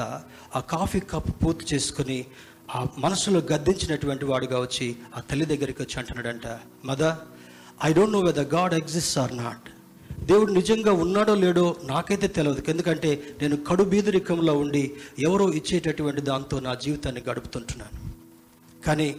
[0.56, 2.26] ఆ కాఫీ కప్ పూర్తి చేసుకుని
[2.76, 6.48] ఆ మనసులో గద్దించినటువంటి వాడుగా వచ్చి ఆ తల్లి దగ్గరికి వచ్చి అంటున్నాడంట
[6.86, 7.18] mother
[7.86, 9.68] I don't know whether God exist or not
[10.24, 16.74] దేవుడు నిజంగా ఉన్నాడో లేడో నాకైతే తెలియదు ఎందుకంటే నేను కడు బీదరికంలో ఉండి ఎవరో ఇచ్చేటటువంటి దాంతో నా
[16.74, 18.12] జీవితాన్ని గడుపుతుంటున్నాను.
[18.84, 19.16] కానీ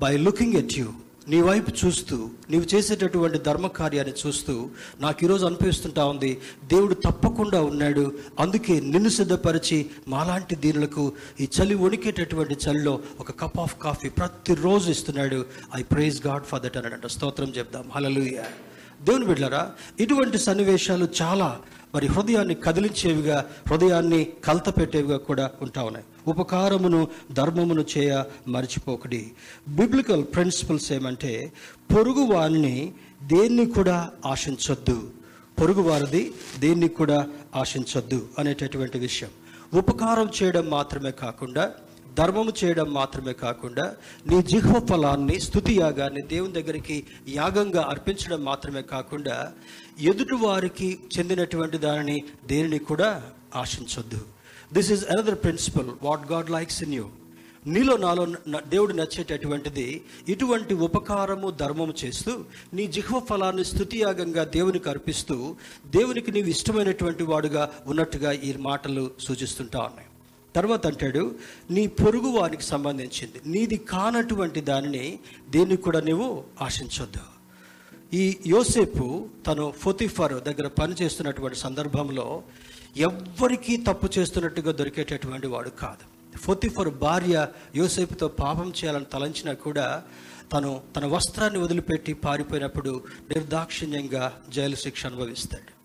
[0.00, 0.86] బై లుకింగ్ ఎట్ యూ
[1.28, 4.68] నీ వైపు చూస్తూ నీవు చేసేటటువంటి ధర్మకార్యాన్ని చూస్తూ
[5.00, 12.56] నాకు ఈరోజు అనిపిస్తుంటా ఉంది దేవుడు తప్పకుండా ఉన్నాడు అందుకే నిన్ను సిద్ధపరిచి మాలాంటి దీనులకు ఈ చలి వణికేటటువంటి
[12.68, 15.46] చలిలో ఒక కప్ ఆఫ్ కాఫీ ప్రతిరోజు ఇస్తున్నాడు.
[15.76, 17.06] I praise God for that అన్నాడంట.
[17.06, 17.90] స్తోత్రం చెప్దాం.
[17.94, 18.42] హలలుయ
[19.04, 21.60] దేవుని బిడ్డలారా ఇటువంటి సన్నివేశాలు చాలా
[21.94, 26.06] మరి హృదయాన్ని కదిలించేవిగా హృదయాన్ని కలతపెట్టేవిగా కూడా ఉంటా ఉన్నాయి.
[26.26, 29.30] ఉపకారమును ధర్మమును చేయ మర్చిపోకడి.
[29.68, 31.52] బిబ్లికల్ ప్రిన్సిపల్స్ ఏమంటే
[31.94, 35.10] పొరుగు వారిని దేన్ని కూడా ఆశించొద్దు.
[35.60, 39.30] పొరుగు వారిది దేన్ని కూడా ఆశించొద్దు అనేటటువంటి విషయం.
[39.74, 41.72] ఉపకారం చేయడం మాత్రమే కాకుండా
[42.14, 43.96] ధర్మము చేయడం మాత్రమే కాకుండా
[44.26, 49.52] నీ జిహ్వ ఫలాన్ని స్థుతి యాగాన్ని దేవుని దగ్గరికి యాగంగా అర్పించడం మాత్రమే కాకుండా
[50.00, 53.22] ఎదుటి వారికి చెందినటువంటి దానిని దేనిని కూడా
[53.54, 54.20] ఆశించొద్దు.
[54.72, 57.06] This is another principle what God likes in you
[57.66, 58.26] నీలో నాలో
[58.68, 62.44] దేవుడు నచ్చేటటువంటిది ఇటువంటి ఉపకారము ధర్మము చేస్తూ
[62.74, 70.06] నీ జిహ్వ ఫలాన్ని స్థుతియాగంగా దేవునికి అర్పిస్తూ దేవునికి నీవు ఇష్టమైనటువంటి వాడుగా ఉన్నట్టుగా ఈ మాటలు సూచిస్తుంటా ఉన్నాయి.
[70.56, 71.34] తర్వాత అంటాడు
[71.70, 73.40] నీ పొరుగు వారికి సంబంధించింది.
[73.46, 75.18] నీది కానటువంటి దానిని
[75.50, 77.24] దేన్ని కూడా నీవు ఆశించొద్దు.
[78.16, 82.42] ఈ యోసేపు తను ఫొతిఫర్ దగ్గర పనిచేస్తున్నటువంటి సందర్భంలో
[82.96, 86.36] ఎవ్వరికీ తప్పు చేస్తున్నట్టుగా దొరికేటటువంటి వాడు కాదు.
[86.38, 90.02] ఫొతిఫర్ భార్య యోసేపుతో పాపం చేయాలని తలంచినా కూడా
[90.52, 95.79] తను తన వస్త్రాన్ని వదిలిపెట్టి పారిపోయినప్పుడు నిర్దాక్షిణ్యంగా జైలు శిక్ష అనుభవిస్తాడు.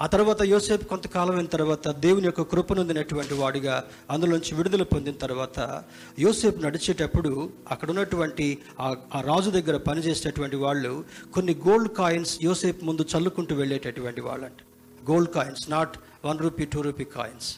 [0.00, 3.74] ఆ తర్వాత యోసేపు కొంతకాలం అయిన తర్వాత దేవుని యొక్క కృపనొందినటువంటి వాడిగా
[4.10, 5.82] అందులోంచి విడుదల పొందిన తర్వాత
[6.18, 13.54] యోసేపు నడిచేటప్పుడు అక్కడ ఉన్నటువంటి ఆ రాజు దగ్గర పనిచేసేటటువంటి వాళ్ళు కొన్ని గోల్డ్ కాయిన్స్ యోసేపు ముందు చల్లుకుంటూ
[13.54, 14.60] వెళ్ళేటటువంటి వాళ్ళంట.
[15.10, 17.56] Gold coins not one rupee two rupee coins.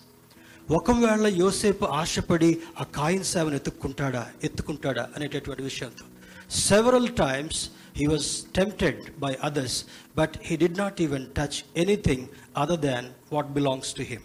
[0.70, 2.50] ఒకవేళ యోసేపు ఆశపడి
[2.80, 6.04] ఆ కాయిన్స్ సేవను ఎత్తుక్కుంటాడా ఎత్తుకుంటాడా అనేటటువంటి విషయంతో.
[6.50, 9.84] Several times he was tempted by others
[10.16, 12.26] but he did not even touch anything
[12.56, 14.22] other than what belongs to him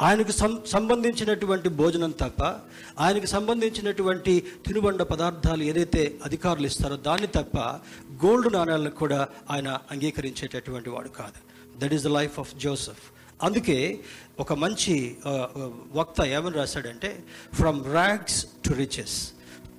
[0.00, 2.42] ఆయనకు సం సంబంధించినటువంటి భోజనం తప్ప
[2.98, 7.58] ఆయనకు సంబంధించినటువంటి తినుబండ పదార్థాలు ఏదైతే అధికారులు ఇస్తారో దాన్ని తప్ప
[8.26, 11.38] గోల్డ్ నాణ్యాలను కూడా ఆయన అంగీకరించేటటువంటి వాడు కాదు.
[11.78, 13.04] That is the life of Joseph
[13.42, 14.00] అందుకే
[14.40, 15.16] ఒక మంచి
[15.92, 19.16] వక్త ఏమని రాశాడంటే ఫ్రమ్ ర్యాగ్స్ టు రిచెస్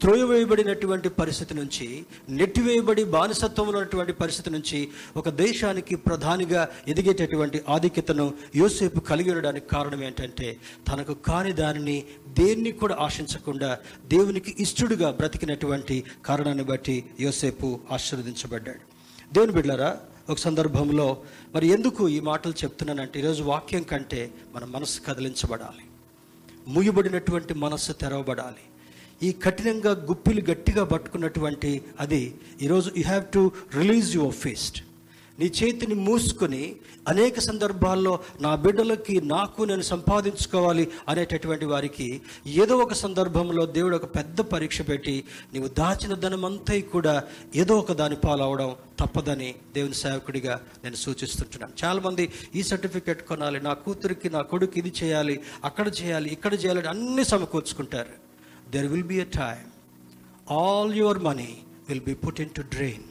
[0.01, 9.31] త్రోయవేయబడినటువంటి పరిస్థితి నుంచి నెట్టివేయబడి బానిసత్వం ఉన్నటువంటి పరిస్థితి నుంచి ఒక దేశానికి ప్రధానిగా ఎదిగేటటువంటి ఆధిక్యతను యోసేపు కలిగి
[9.31, 10.57] ఉండడానికి కారణం ఏంటంటే
[10.87, 18.83] తనకు కాని దానిని దేన్ని కూడా ఆశించకుండా దేవునికి ఇష్టడుగా బ్రతికినటువంటి కారణాన్ని బట్టి యోసేపు ఆశీర్వదించబడ్డాడు.
[19.33, 19.97] దేవుని బిడ్డారా
[20.29, 21.17] ఒక సందర్భంలో
[21.55, 25.85] మరి ఎందుకు ఈ మాటలు చెప్తున్నానంటే ఈరోజు వాక్యం కంటే మన మనసు కదిలించబడాలి.
[26.67, 28.63] మూయబడినటువంటి మనస్సు తెరవబడాలి.
[29.23, 34.77] ఈ కఠినంగా గుప్పిలు గట్టిగా పట్టుకున్నటువంటి అది ఈరోజు you have to release your fist
[35.39, 36.75] నీ చేతిని మూసుకొని
[37.07, 44.41] అనేక సందర్భాల్లో నా బిడ్డలకి నాకు నేను సంపాదించుకోవాలి అనేటటువంటి వారికి ఏదో ఒక సందర్భంలో దేవుడు ఒక పెద్ద
[44.41, 47.23] పరీక్ష పెట్టి నీవు దాచిన ధనమంతా కూడా
[47.55, 51.73] ఏదో ఒక దాని పాలవడం తప్పదని దేవుని సేవకుడిగా నేను సూచిస్తుంటున్నాను.
[51.85, 57.23] చాలామంది ఈ సర్టిఫికేట్ కొనాలి నా కూతురికి నా కొడుకు ఇది చేయాలి అక్కడ చేయాలి ఇక్కడ చేయాలి అన్ని
[57.23, 58.28] సమకూర్చుకుంటారు.
[58.71, 59.69] There will be a time
[60.53, 61.57] all your money
[61.89, 63.03] will be put in to drain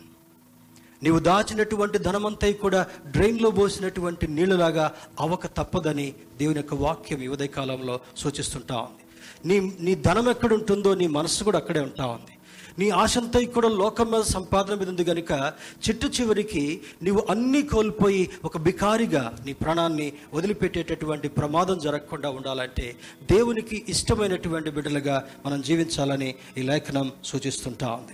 [1.03, 8.77] నీవు దాచినటువంటి ధనమంతా కూడా డ్రైన్లో పోసినటువంటి నీళ్ళలాగా అవక తప్పదని దేవుని యొక్క వాక్యం ఈ ఉదయకాలంలో సూచిస్తుంటా
[8.77, 9.05] ఉంది.
[9.49, 12.38] నీ నీ ధనం ఎక్కడ ఉంటుందో నీ మనస్సు కూడా అక్కడే ఉంటా ఉంది.
[12.79, 15.53] నీ ఆశంతా కూడా లోకం మీద సంపాదన మీద ఉంది కనుక
[15.89, 24.71] చిట్టు చివరికి నీవు అన్నీ కోల్పోయి ఒక బికారిగా నీ ప్రాణాన్ని వదిలిపెట్టేటటువంటి ప్రమాదం జరగకుండా ఉండాలంటే దేవునికి ఇష్టమైనటువంటి
[24.71, 28.13] బిడ్డలుగా మనం జీవించాలని ఈ లేఖనం సూచిస్తుంటా ఉంది.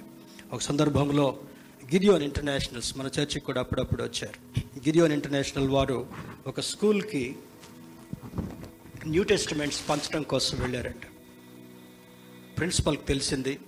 [0.52, 1.36] ఒక సందర్భంలో
[1.92, 4.60] గిరియోన్ ఇంటర్నేషనల్స్ మన చర్చికి కూడా అప్పుడప్పుడు వచ్చారు.
[4.60, 6.06] గిరియోన్ ఇంటర్నేషనల్ వారు
[6.46, 7.36] ఒక స్కూల్కి
[9.06, 11.06] న్యూ టెస్టిమెంట్స్ పంచడం కోసం వెళ్ళారంట.
[12.56, 13.58] ప్రిన్సిపల్కి తెలిసింది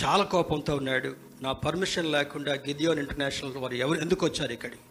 [0.00, 1.16] చాలా కోపంతో ఉన్నాడు.
[1.42, 4.82] నా పర్మిషన్ లేకుండా గిదియోన్ ఇంటర్నేషనల్ వారు ఎవరు ఎందుకు వచ్చారు ఇక్కడికి?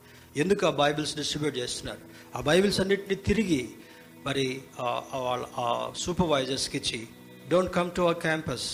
[0.41, 2.01] ఎందుకు ఆ బైబిల్స్ డిస్ట్రిబ్యూట్ చేస్తున్నారు?
[2.37, 3.69] ఆ బైబిల్స్ అన్నిటిని తిరిగి
[4.25, 4.61] మరి
[5.13, 7.07] వాళ్ళ ఆ సూపర్వైజర్స్కి ఇచ్చి
[7.49, 8.67] don't come to our campus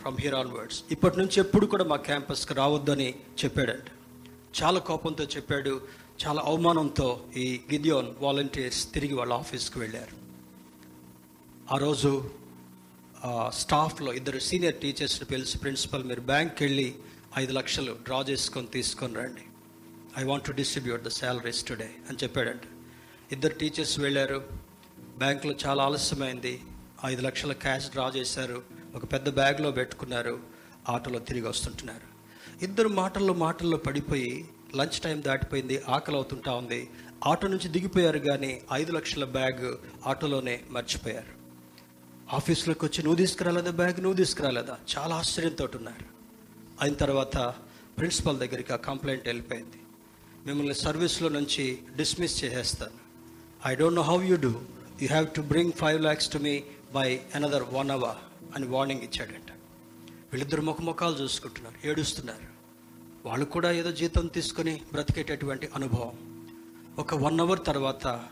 [0.00, 3.88] from here onwards ఇప్పటి నుంచి ఎప్పుడు కూడా మా క్యాంపస్కి రావద్దని చెప్పాడంట.
[4.62, 5.80] చాలా కోపంతో చెప్పాడు.
[6.26, 10.16] చాలా అవమానంతో ఈ గిద్యోన్ వాలంటీర్స్ తిరిగి వాళ్ళ ఆఫీస్కి వెళ్ళారు.
[11.74, 12.30] ఆ రోజు
[13.48, 16.94] స్టాఫ్లో ఇద్దరు సీనియర్ టీచర్స్ని పిలిచి ప్రిన్సిపల్ మీరు బ్యాంక్కి వెళ్ళి
[17.38, 19.42] ఐదు లక్షలు డ్రా చేసుకొని తీసుకొని రండి.
[20.18, 22.60] I want to distribute the salaries today అని చెప్పాడంట.
[23.32, 24.48] ఇద్దరు టీచర్స్ వెళ్ళారు.
[25.18, 26.60] బ్యాంకులో చాలా ఆలస్యమైంది.
[27.04, 28.62] ఐదు లక్షల క్యాష్ డ్రా చేశారు.
[28.94, 30.40] ఒక పెద్ద బ్యాగ్లో పెట్టుకున్నారు.
[30.88, 32.12] ఆటోలో తిరిగి వస్తుంటున్నారు.
[32.64, 35.82] ఇద్దరు మాటల్లో మాటల్లో పడిపోయి లంచ్ టైం దాటిపోయింది.
[35.88, 36.90] ఆకలి అవుతుంటా ఉంది.
[37.24, 41.41] ఆటో నుంచి దిగిపోయారు కానీ ఐదు లక్షల బ్యాగ్ ఆటోలోనే మర్చిపోయారు.
[42.32, 44.02] ఆఫీస్లోకి వచ్చి నువ్వు తీసుకురాలేదా బ్యాగ్?
[44.02, 44.78] నువ్వు తీసుకురాలేదా?
[44.96, 46.04] చాలా ఆశ్చర్యంతో ఉన్నారు
[46.80, 47.54] అయిన తర్వాత
[47.98, 49.80] ప్రిన్సిపల్ దగ్గరికి ఆ కంప్లైంట్ వెళ్ళిపోయింది.
[50.46, 52.92] మిమ్మల్ని సర్వీస్లో నుంచి డిస్మిస్ చేసేస్తాను.
[53.66, 54.48] I don't know how you do.
[55.02, 56.62] You have to bring five lakhs to me
[56.94, 58.16] by another one hour
[58.54, 59.52] అని వార్నింగ్ ఇచ్చాడంట.
[60.06, 62.52] వీళ్ళిద్దరు ముఖముఖాలు చూసుకుంటున్నారు ఏడుస్తున్నారు.
[63.28, 66.12] వాళ్ళు కూడా ఏదో జీతం తీసుకొని బ్రతికేటటువంటి అనుభవం.
[66.98, 68.24] ఒక వన్ అవర్ తర్వాత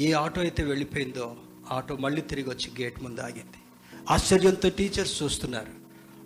[0.00, 1.36] ఏ ఆటో అయితే వెళ్ళిపోయిందో
[1.70, 3.56] ఆటో మళ్ళీ తిరిగి వచ్చి గేట్ ముందు ఆగింది.
[4.10, 5.72] ఆశ్చర్యంతో టీచర్స్ చూస్తున్నారు.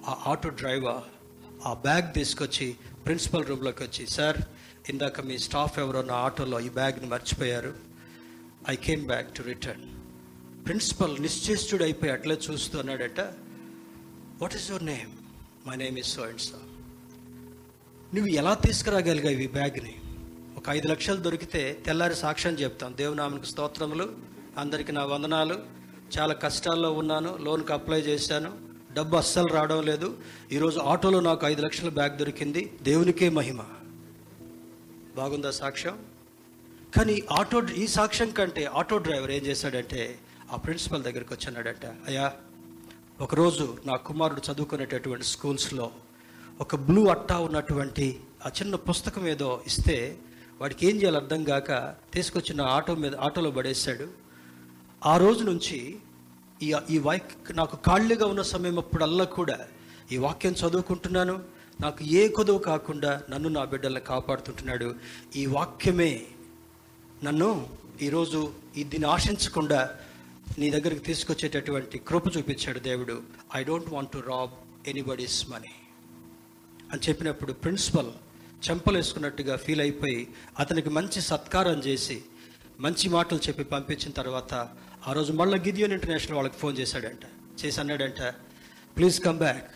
[0.06, 1.02] ఆ ఆటో డ్రైవర్
[1.66, 4.36] ఆ బ్యాగ్ తీసుకొచ్చి ప్రిన్సిపల్ రూమ్లోకి వచ్చి సార్
[4.88, 7.74] ఇందాక మీ స్టాఫ్ ఎవరో నా ఆటోలో ఈ బ్యాగ్ని మర్చిపోయారు.
[8.68, 9.82] I came back to return.
[10.66, 13.20] Principal నిశ్చేష్టుడు అయిపోయి అట్లే చూస్తూ అన్నాడట
[14.40, 15.10] what is your name?
[15.68, 16.56] My name is so and so.
[18.14, 19.94] నువ్వు ఎలా తీసుకురాగలిగావు ఈ బ్యాగ్ని?
[20.56, 22.96] ఒక ఐదు లక్షలు దొరికితే తెల్లారి సాక్ష్యం చెప్తాం.
[22.96, 24.31] దేవునామనికి స్తోత్రములు.
[24.58, 25.58] అందరికీ నా వందనాలు.
[26.18, 27.38] చాలా కష్టాల్లో ఉన్నాను.
[27.40, 28.58] లోన్కి అప్లై చేశాను.
[28.92, 30.16] డబ్బు అస్సలు రావడం లేదు.
[30.52, 32.72] ఈరోజు ఆటోలో నాకు ఐదు లక్షల బ్యాగ్ దొరికింది.
[32.82, 33.64] దేవునికే మహిమ.
[35.16, 35.98] బాగుందా సాక్ష్యం?
[36.96, 40.18] కానీ ఆటో ఈ సాక్ష్యం కంటే ఆటో డ్రైవర్ ఏం చేశాడంటే
[40.52, 42.32] ఆ ప్రిన్సిపల్ దగ్గరికి వచ్చాడట అయ్యా
[43.20, 45.90] ఒకరోజు నా కుమారుడు చదువుకునేటటువంటి స్కూల్స్లో
[46.60, 50.18] ఒక బ్లూ అట్టా ఉన్నటువంటి ఆ చిన్న పుస్తకం ఏదో ఇస్తే
[50.60, 54.21] వాడికి ఏం చేయాలి అర్థం కాక తీసుకొచ్చిన ఆటో మీద ఆటోలో పడేశాడు.
[55.06, 55.98] ఆ రోజు నుంచి
[56.62, 59.56] ఈ ఈ వాక్ నాకు ఖాళీగా ఉన్న సమయం అప్పుడల్లా కూడా
[60.12, 61.42] ఈ వాక్యం చదువుకుంటున్నాను.
[61.80, 64.94] నాకు ఏ కొదువు కాకుండా నన్ను నా బిడ్డల్ని కాపాడుతుంటున్నాడు.
[65.36, 66.26] ఈ వాక్యమే
[67.24, 67.68] నన్ను
[68.02, 69.90] ఈరోజు ఈ దీన్ని ఆశించకుండా
[70.58, 73.22] నీ దగ్గరికి తీసుకొచ్చేటటువంటి కృప చూపించాడు దేవుడు.
[73.54, 74.54] I don't want to rob
[74.88, 75.74] anybody's money
[76.92, 78.12] అని చెప్పినప్పుడు ప్రిన్సిపల్
[78.70, 82.22] చెంపలేసుకున్నట్టుగా ఫీల్ అయిపోయి అతనికి మంచి సత్కారం చేసి
[82.80, 84.54] మంచి మాటలు చెప్పి పంపించిన తర్వాత
[85.06, 87.20] ఆ రోజు మళ్ళీ గిదియోన్ ఇంటర్నేషనల్ వాళ్ళకి ఫోన్ చేశాడంట.
[87.64, 88.22] చేసి అన్నాడంట
[88.96, 89.70] please come back.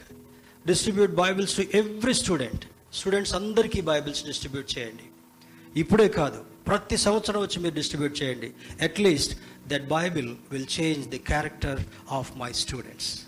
[0.67, 2.65] Distribute Bibles to every student.
[2.95, 5.03] Students అందరికీ బైబిల్స్ డిస్ట్రిబ్యూట్ చేయండి.
[5.81, 8.53] ఇప్పుడే కాదు ప్రతి సంవత్సరం వచ్చి మీరు డిస్ట్రిబ్యూట్ చేయండి.
[8.83, 13.21] At least that Bible will change the character of my students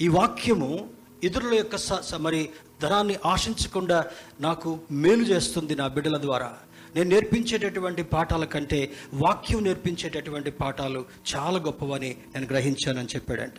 [0.00, 0.90] ఈ వాక్యము
[1.24, 2.50] ఇతరుల యొక్క స- మరి
[2.82, 4.04] ధనాన్ని ఆశించకుండా
[4.40, 6.58] నాకు మేలు చేస్తుంది నా బిడ్డల ద్వారా.
[6.96, 11.04] నేను నేర్పించేటటువంటి పాఠాల కంటే వాక్యం నేర్పించేటటువంటి పాఠాలు
[11.34, 13.54] చాలా గొప్పవని నేను గ్రహించానని చెప్పాడంట.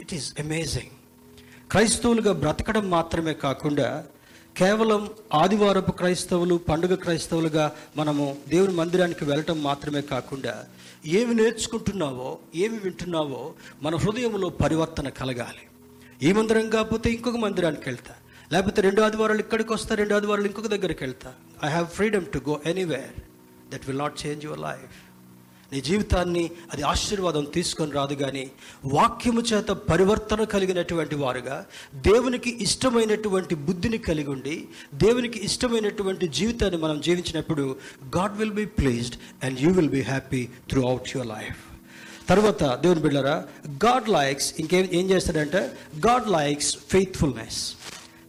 [0.00, 0.90] ఇట్ ఈస్ అమేజింగ్
[1.70, 4.04] క్రైస్తవులుగా బ్రతకడం మాత్రమే కాకుండా
[4.56, 10.64] కేవలం ఆదివారపు క్రైస్తవులు పండుగ క్రైస్తవులుగా మనము దేవుని మందిరానికి వెళ్ళటం మాత్రమే కాకుండా
[11.06, 15.64] ఏమి నేర్చుకుంటున్నావో ఏమి వింటున్నావో మన హృదయంలో పరివర్తన కలగాలి.
[16.28, 18.14] ఈ మందిరం కాకపోతే ఇంకొక మందిరానికి వెళ్తా.
[18.52, 21.34] లేకపోతే రెండు ఆదివారాలు ఇక్కడికి వస్తా రెండు ఆదివారాలు ఇంకొక దగ్గరికి వెళ్తా.
[21.62, 23.14] I have freedom to go anywhere
[23.70, 24.96] that will not change your life
[25.72, 28.42] నీ జీవితాన్ని అది ఆశీర్వాదం తీసుకొని రాదు కానీ
[28.84, 34.56] వాక్యము చేత పరివర్తన కలిగినటువంటి వారుగా దేవునికి ఇష్టమైనటువంటి బుద్ధిని కలిగి ఉండి
[34.94, 37.76] దేవునికి ఇష్టమైనటువంటి జీవితాన్ని మనం జీవించినప్పుడు
[38.16, 40.48] God will be pleased and you will be happy
[40.88, 41.60] throughout your life
[42.28, 43.36] తర్వాత దేవుని బిళ్ళరా
[43.84, 45.62] గాడ్ లైక్స్ ఇంకేం ఏం చేస్తాడంటే
[46.06, 47.60] గాడ్ లైక్స్ ఫెయిత్ఫుల్నెస్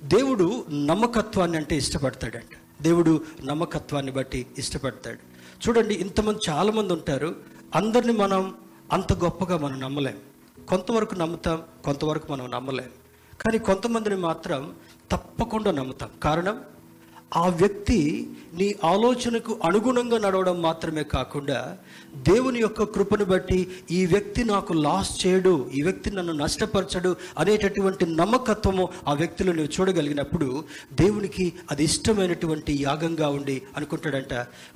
[0.07, 0.47] దేవుడు
[0.85, 2.53] నమ్మకత్వాన్ని అంటే ఇష్టపడతాడంట.
[2.81, 5.17] దేవుడు నమ్మకత్వాన్ని బట్టి ఇష్టపడతాడు.
[5.67, 7.35] చూడండి ఇంతమంది చాలామంది ఉంటారు.
[7.75, 8.55] అందరిని మనం
[8.91, 10.17] అంత గొప్పగా మనం నమ్మలేం.
[10.69, 12.89] కొంతవరకు నమ్ముతాం కొంతవరకు మనం నమ్మలేం.
[13.41, 14.75] కానీ కొంతమందిని మాత్రం
[15.11, 16.09] తప్పకుండా నమ్ముతాం.
[16.23, 16.61] కారణం?
[17.31, 17.97] ఆ వ్యక్తి
[18.53, 21.77] నీ ఆలోచనకు అనుగుణంగా నడవడం మాత్రమే కాకుండా
[22.17, 28.89] దేవుని యొక్క కృపను బట్టి ఈ వ్యక్తి నాకు లాస్ చేయడు ఈ వ్యక్తి నన్ను నష్టపరచడు అనేటటువంటి నమ్మకత్వము
[29.07, 30.63] ఆ వ్యక్తిలో నువ్వు చూడగలిగినప్పుడు
[30.93, 34.33] దేవునికి అది ఇష్టమైనటువంటి యాగంగా ఉండి అనుకుంటాడంట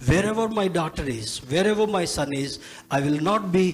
[0.26, 2.60] wherever my daughter is wherever my son is
[2.94, 3.66] I will not be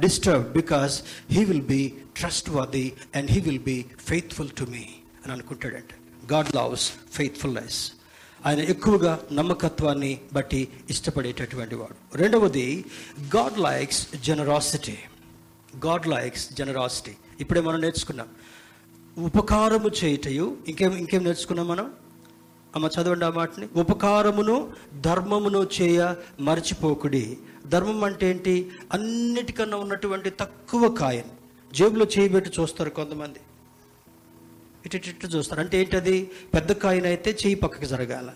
[0.00, 1.82] disturb because he will be
[2.50, 4.86] trustworthy and he will be faithful to me
[5.24, 5.92] అని అనుకుంటాడంట.
[6.32, 7.80] గాడ్ లవ్స్ ఫెయిత్ఫుల్నెస్
[8.46, 12.16] ఆయన ఎక్కువగా నమ్మకత్వాన్ని బట్టి ఇష్టపడేటటువంటి వాడు.
[12.16, 12.84] రెండవది
[13.36, 14.98] God likes generosity
[15.86, 18.28] God likes generosity ఇప్పుడే మనం నేర్చుకున్నాం.
[19.24, 21.90] ఉపకారము చేయుటయు ఇంకేం ఇంకేం నేర్చుకున్నాం మనం?
[22.76, 23.68] అమ్మ చదవండి ఆ మాటని.
[23.76, 27.38] ఉపకారమును ధర్మమును చేయ మర్చిపోకుడి.
[27.66, 28.70] ధర్మం అంటే ఏంటి?
[28.92, 31.24] అన్నిటికన్నా ఉన్నటువంటి తక్కువ కాయం
[31.72, 33.38] జేబులో చేయబెట్టి చూస్తారు కొంతమంది.
[34.86, 35.60] ఇటు ఇటు ఇటు చూస్తారు.
[35.60, 36.30] అంటే ఏంటది?
[36.54, 38.30] పెద్ద కాయన అయితే చేయి పక్కకి జరగాల.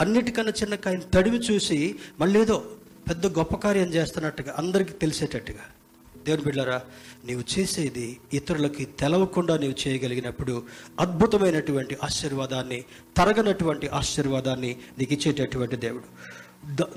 [0.00, 2.64] అన్నిటికన్నా చిన్న కాయని తడివి చూసి మళ్ళీ ఏదో
[3.08, 5.64] పెద్ద గొప్ప కార్యం చేస్తున్నట్టుగా అందరికీ తెలిసేటట్టుగా.
[6.24, 6.80] దేవుని బిడ్డారా
[7.24, 10.62] నీవు చేసేది ఇతరులకి తెలవకుండా నీవు చేయగలిగినప్పుడు
[11.00, 12.84] అద్భుతమైనటువంటి ఆశీర్వాదాన్ని
[13.16, 16.04] తరగనటువంటి ఆశీర్వాదాన్ని నీకు ఇచ్చేటటువంటి దేవుడు.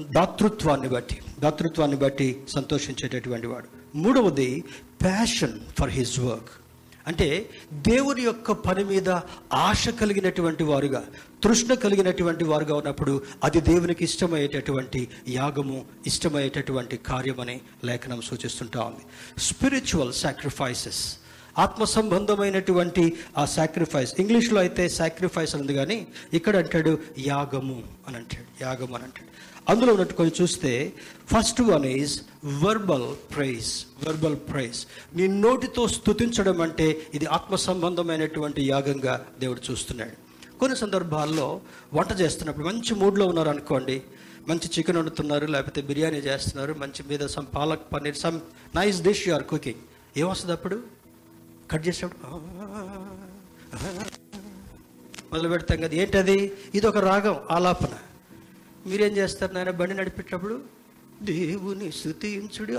[0.01, 3.97] దాతృత్వాన్ని బట్టి దాతృత్వాన్ని బట్టి సంతోషించేటటువంటి వాడు.
[3.97, 4.63] మూడవది
[5.01, 6.49] ప్యాషన్ ఫర్ హిజ్ వర్క్
[7.07, 9.09] అంటే దేవుని యొక్క పని మీద
[9.53, 11.03] ఆశ కలిగినటువంటి వారుగా
[11.43, 19.03] తృష్ణ కలిగినటువంటి వారుగా ఉన్నప్పుడు అది దేవునికి ఇష్టమయ్యేటటువంటి యాగము ఇష్టమయ్యేటటువంటి కార్యమని లేఖనం సూచిస్తుంటా ఉంది.
[19.41, 21.17] స్పిరిచువల్ సాక్రిఫైసెస్
[21.59, 28.95] ఆత్మ సంబంధమైనటువంటి ఆ సాక్రిఫైస్ ఇంగ్లీష్లో అయితే సాక్రిఫైస్ ఉంది కానీ ఇక్కడ అంటాడు యాగము అని అంటాడు యాగము
[28.95, 29.31] అని అంటాడు.
[29.69, 30.93] అందులో ఉన్నట్టు కొంచెం చూస్తే
[31.31, 32.13] first one is
[32.63, 33.71] verbal praise
[34.05, 34.79] verbal praise
[35.17, 39.13] నీ నోటితో స్తుతించడం అంటే ఇది ఆత్మ సంబంధమైనటువంటి యాగంగా
[39.43, 40.15] దేవుడు చూస్తున్నాడు.
[40.59, 41.45] కొన్ని సందర్భాల్లో
[41.97, 43.95] వంట చేస్తున్నప్పుడు మంచి మూడ్లో ఉన్నారు అనుకోండి
[44.49, 48.37] మంచి చికెన్ వండుతున్నారు లేకపోతే బిర్యానీ చేస్తున్నారు మంచి మీద some palak paneer some
[48.75, 49.81] nice dish you are cooking
[50.21, 50.77] ఏమొస్తుంది అప్పుడు?
[51.71, 52.27] కట్ చేసేప్పుడు
[55.31, 56.37] మొదలు పెడతాం కదా ఏంటది?
[56.77, 57.93] ఇది ఒక రాగం ఆలాపన.
[58.89, 59.71] మీరేం చేస్తారు నాయన?
[59.81, 60.55] బండి నడిపేటప్పుడు
[61.21, 62.73] దేవుని స్థుతించుడి.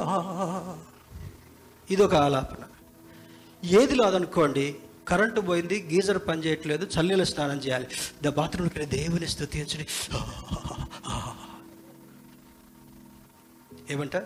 [1.94, 2.64] ఇదొక ఆలాపన.
[3.64, 4.74] ఏది లేదనుకోండి
[5.08, 7.86] కరెంటు పోయింది గీజర్ పని చేయట్లేదు చల్లీలు స్నానం చేయాలి.
[8.22, 9.86] ద బాత్రూమ్కి దేవుని స్థుతించుడి.
[13.90, 14.16] ఏమంట?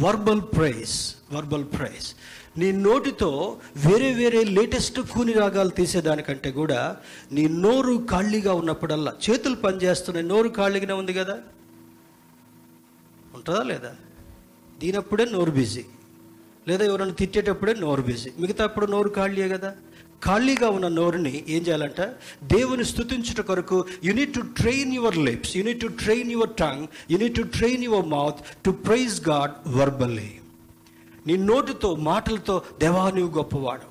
[0.00, 2.14] వర్బల్ ప్రైజ్ వర్బల్ ప్రైజ్
[2.58, 6.96] నీ నోటితో వేరే వేరే లేటెస్ట్ కూని రాగాలు తీసేదానికంటే కూడా
[7.32, 11.38] నీ నోరు ఖాళీగా ఉన్నప్పుడల్లా చేతులు పనిచేస్తున్నాయి నోరు ఖాళీగానే ఉంది కదా?
[13.48, 13.96] ఉంటుందా లేదా?
[14.78, 15.84] దీనప్పుడే నోరు బిజీ.
[16.68, 18.30] లేదా ఎవరైనా తిట్టేటప్పుడే నోరు బిజీ.
[18.38, 19.74] మిగతా అప్పుడు నోరు ఖాళీయే కదా?
[20.24, 22.00] ఖాళీగా ఉన్న నోరుని ఏం చేయాలంట?
[22.42, 26.86] దేవుని స్తుతించుట కొరకు you need to train your lips you need to train your tongue
[27.10, 30.30] you need to train your mouth to praise God verbally
[31.26, 33.88] నీ నోటితో మాటలతో దేవా నువ్వు గొప్పవాడు.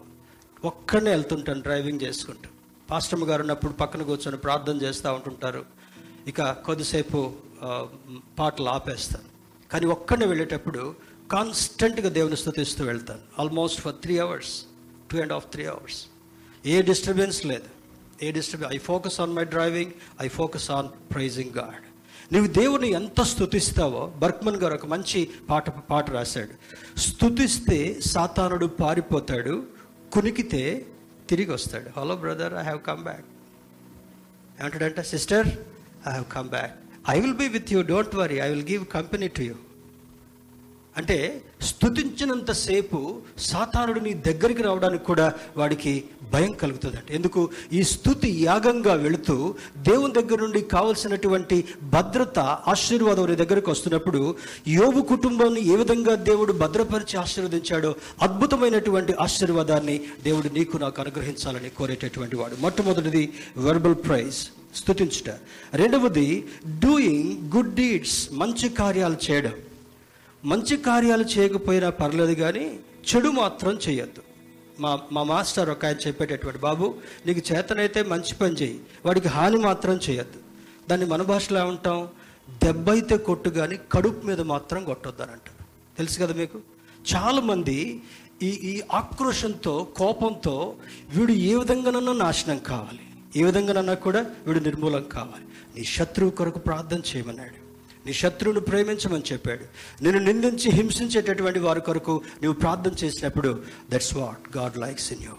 [0.68, 2.50] ఒక్కడనే వెళ్తుంటాను డ్రైవింగ్ చేసుకుంటూ.
[2.92, 5.66] పాస్టమ్ గారు ఉన్నప్పుడు పక్కన కూర్చొని ప్రార్థన చేస్తూ ఉంటుంటారు.
[6.28, 7.32] ఇక కొద్దిసేపు
[8.40, 9.33] పాటలు ఆపేస్తాను.
[9.74, 10.96] కానీ ఒక్కడిని వెళ్ళేటప్పుడు
[11.32, 13.22] కాన్స్టెంట్గా దేవుని స్థుతిస్తూ వెళ్తాను.
[13.40, 14.64] Almost for three hours
[15.12, 16.06] two and half three hours
[16.66, 17.70] A disturbance లేదు.
[18.24, 21.84] ఏ disturbance I focus on my driving I focus on praising God
[22.34, 26.54] నీవు దేవుని ఎంత స్తుతిస్తావో బర్క్మన్ గారు ఒక మంచి పాట పాట రాశాడు.
[27.00, 29.64] స్థుతిస్తే సాతానుడు పారిపోతాడు
[30.14, 30.86] కునికితే
[31.30, 33.26] తిరిగి వస్తాడు hello brother I have come back
[34.60, 35.02] ఏమంటాడంట?
[35.02, 35.48] Sister
[36.08, 39.28] I have come back I will be with you don't worry I will give company
[39.28, 39.54] to you
[40.98, 47.12] అంటే స్థుతించినంతసేపు సాతానుడు నీ దగ్గరికి రావడానికి కూడా వాడికి భయం కలుగుతుందంట.
[47.12, 47.50] ఎందుకు?
[47.72, 54.36] ఈ స్థుతి యాగంగా వెళుతూ దేవుని దగ్గర నుండి కావలసినటువంటి భద్రత ఆశీర్వాదం నీ దగ్గరకు వస్తున్నప్పుడు
[54.68, 62.56] యోగు కుటుంబాన్ని ఏ విధంగా దేవుడు భద్రపరిచి ఆశీర్వదించాడో అద్భుతమైనటువంటి ఆశీర్వాదాన్ని దేవుడు నీకు నాకు అనుగ్రహించాలని కోరేటటువంటి వాడు.
[62.60, 65.30] మొట్టమొదటిది వెర్బల్ ప్రైజ్ స్థుతించుట
[65.74, 66.48] రెండవది
[66.80, 69.54] డూయింగ్ గుడ్ డీడ్స్ మంచి కార్యాలు చేయడం.
[70.46, 74.22] మంచి కార్యాలు చేయకపోయినా పర్లేదు కానీ చెడు మాత్రం చేయొద్దు.
[74.80, 76.96] మా మా మాస్టర్ ఒక ఆయన చెప్పేటటువంటి బాబు
[77.26, 80.40] నీకు చేతనైతే మంచి పని చేయి వాడికి హాని మాత్రం చేయొద్దు.
[80.90, 82.08] దాన్ని మన భాషలో ఏమంటాం?
[82.64, 85.66] దెబ్బ అయితే కొట్టు కానీ కడుపు మీద మాత్రం కొట్టొద్దు అని అంటారు
[85.98, 86.62] తెలుసు కదా మీకు?
[87.16, 88.02] చాలామంది
[88.44, 90.76] ఈ ఈ ఆక్రోషంతో కోపంతో
[91.16, 93.00] వీడు ఏ విధంగానన్నా నాశనం కావాలి.
[93.36, 95.46] ఏ విధంగానన్నా కూడా వీడు నిర్మూలం కావాలి.
[95.78, 97.64] నీ శత్రువు కొరకు ప్రార్థన చేయమన్నాడు.
[98.08, 99.66] నీ శత్రువును ప్రేమించమని చెప్పాడు.
[100.04, 105.32] నేను నిందించి హింసించేటటువంటి వారి కొరకు నువ్వు ప్రార్థన చేసినప్పుడు that's what God likes in you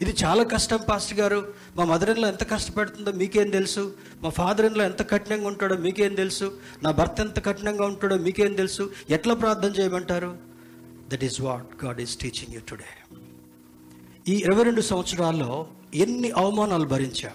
[0.00, 1.54] ఇది చాలా కష్టం పాస్టర్ గారు.
[1.76, 3.94] మా మదర్ ఇన్లో ఎంత కష్టపడుతుందో మీకేం తెలుసు?
[4.22, 6.58] మా ఫాదర్ ఇన్లో ఎంత కఠినంగా ఉంటాడో మీకేం తెలుసు?
[6.82, 8.90] నా భర్త ఎంత కఠినంగా ఉంటాడో మీకేం తెలుసు?
[9.10, 10.36] ఎట్లా ప్రార్థన చేయమంటారు?
[11.08, 12.84] That is what God is teaching you today
[14.28, 17.32] ఈ ఇరవై రెండు సంవత్సరాల్లో ఎన్ని అవమానాలు భరించాం?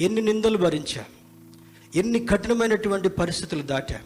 [0.00, 1.04] ఎన్ని నిందలు భరించా?
[1.94, 4.00] ఎన్ని కఠినమైనటువంటి పరిస్థితులు దాటా?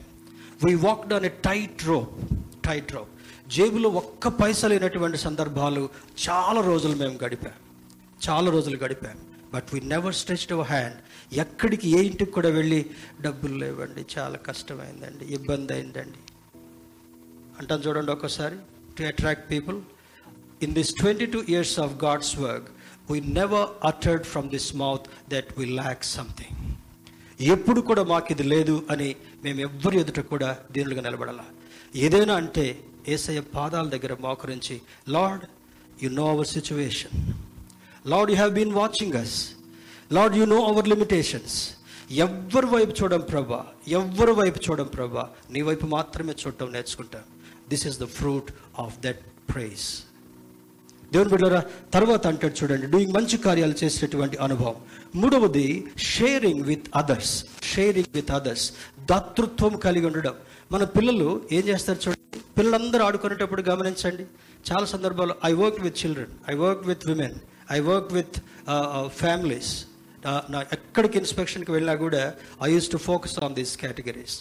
[0.64, 2.20] We walked on a tight rope
[2.66, 3.08] tight rope
[3.48, 5.88] జేబులో ఒక్క పైస లేనటువంటి సందర్భాలు
[6.28, 7.52] చాలా రోజులు మేము గడిపాం.
[8.30, 9.16] చాలా రోజులు గడిపాం.
[9.54, 10.96] But we never stretched our hand
[11.32, 12.86] ఎక్కడికి ఏ ఇంటికి కూడా వెళ్ళి
[13.20, 16.58] డబ్బులు లేవండి చాలా కష్టమైందండి ఇబ్బంది అయిందండి.
[17.58, 18.56] అంటాను చూడండి ఒక్కసారి
[18.98, 19.80] to attract people
[20.60, 22.68] in this twenty two years of God's work
[23.10, 26.56] we never uttered from this mouth that we lack something
[27.54, 31.40] ఎప్పుడు కూడా మాకు ఇది లేదు అని మేము ఎవ్వరి ఎదుట కూడా దీనులుగా నిలబడాల.
[31.96, 32.64] ఏదైనా అంటే
[33.08, 34.76] ఏసయ్య పాదాల దగ్గర మోకరించి
[35.08, 35.44] Lord
[36.02, 37.16] you know our situation
[38.06, 39.36] Lord you have been watching us
[40.12, 41.56] Lord you know our limitations
[42.26, 47.24] ఎవ్వరి వైపు చూడం ప్రభా ఎవ్వరి వైపు చూడం ప్రభా నీ వైపు మాత్రమే చూడటం నేర్చుకుంటాం.
[47.68, 49.86] This is the fruit of that prize
[51.12, 51.60] దేవుని బిడ్డరా
[51.94, 54.76] తర్వాత అంటాడు చూడండి డూయింగ్ మంచి కార్యాలు చేసేటువంటి అనుభవం.
[55.14, 55.66] మూడవది
[56.10, 57.34] sharing with others
[57.72, 58.66] sharing with others
[59.10, 60.34] దాతృత్వం కలిగి ఉండడం.
[60.72, 64.24] మన పిల్లలు ఏం చేస్తారు చూడండి పిల్లలందరూ ఆడుకునేటప్పుడు గమనించండి.
[64.70, 67.36] చాలా సందర్భాలు I work with children I work with women
[67.72, 68.36] I work with
[69.22, 69.72] families
[70.26, 72.22] నా ఎక్కడికి ఇన్స్పెక్షన్కి వెళ్ళినా కూడా
[72.64, 74.36] I use to focus on these categories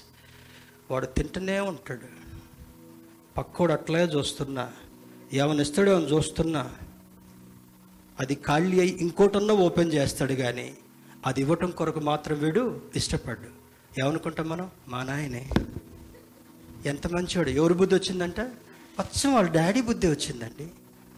[0.91, 2.07] వాడు తింటూనే ఉంటాడు.
[3.37, 4.65] పక్కోడు అట్లే చూస్తున్నా.
[5.33, 6.71] ఏమైనా ఇస్తాడో అని చూస్తున్నా?
[8.19, 10.73] అది ఖాళీ అయి ఇంకోటన్నా ఓపెన్ చేస్తాడు కానీ
[11.25, 13.59] అది ఇవ్వటం కొరకు మాత్రం వీడు ఇష్టపడ్డు.
[14.01, 14.69] ఏమనుకుంటాం మనం?
[14.87, 15.49] మా నాయనే.
[16.85, 18.39] ఎంత మంచివాడు ఎవరి బుద్ధి వచ్చిందంట?
[18.99, 20.63] అచ్చం వాళ్ళ డాడీ బుద్ధి వచ్చిందండి.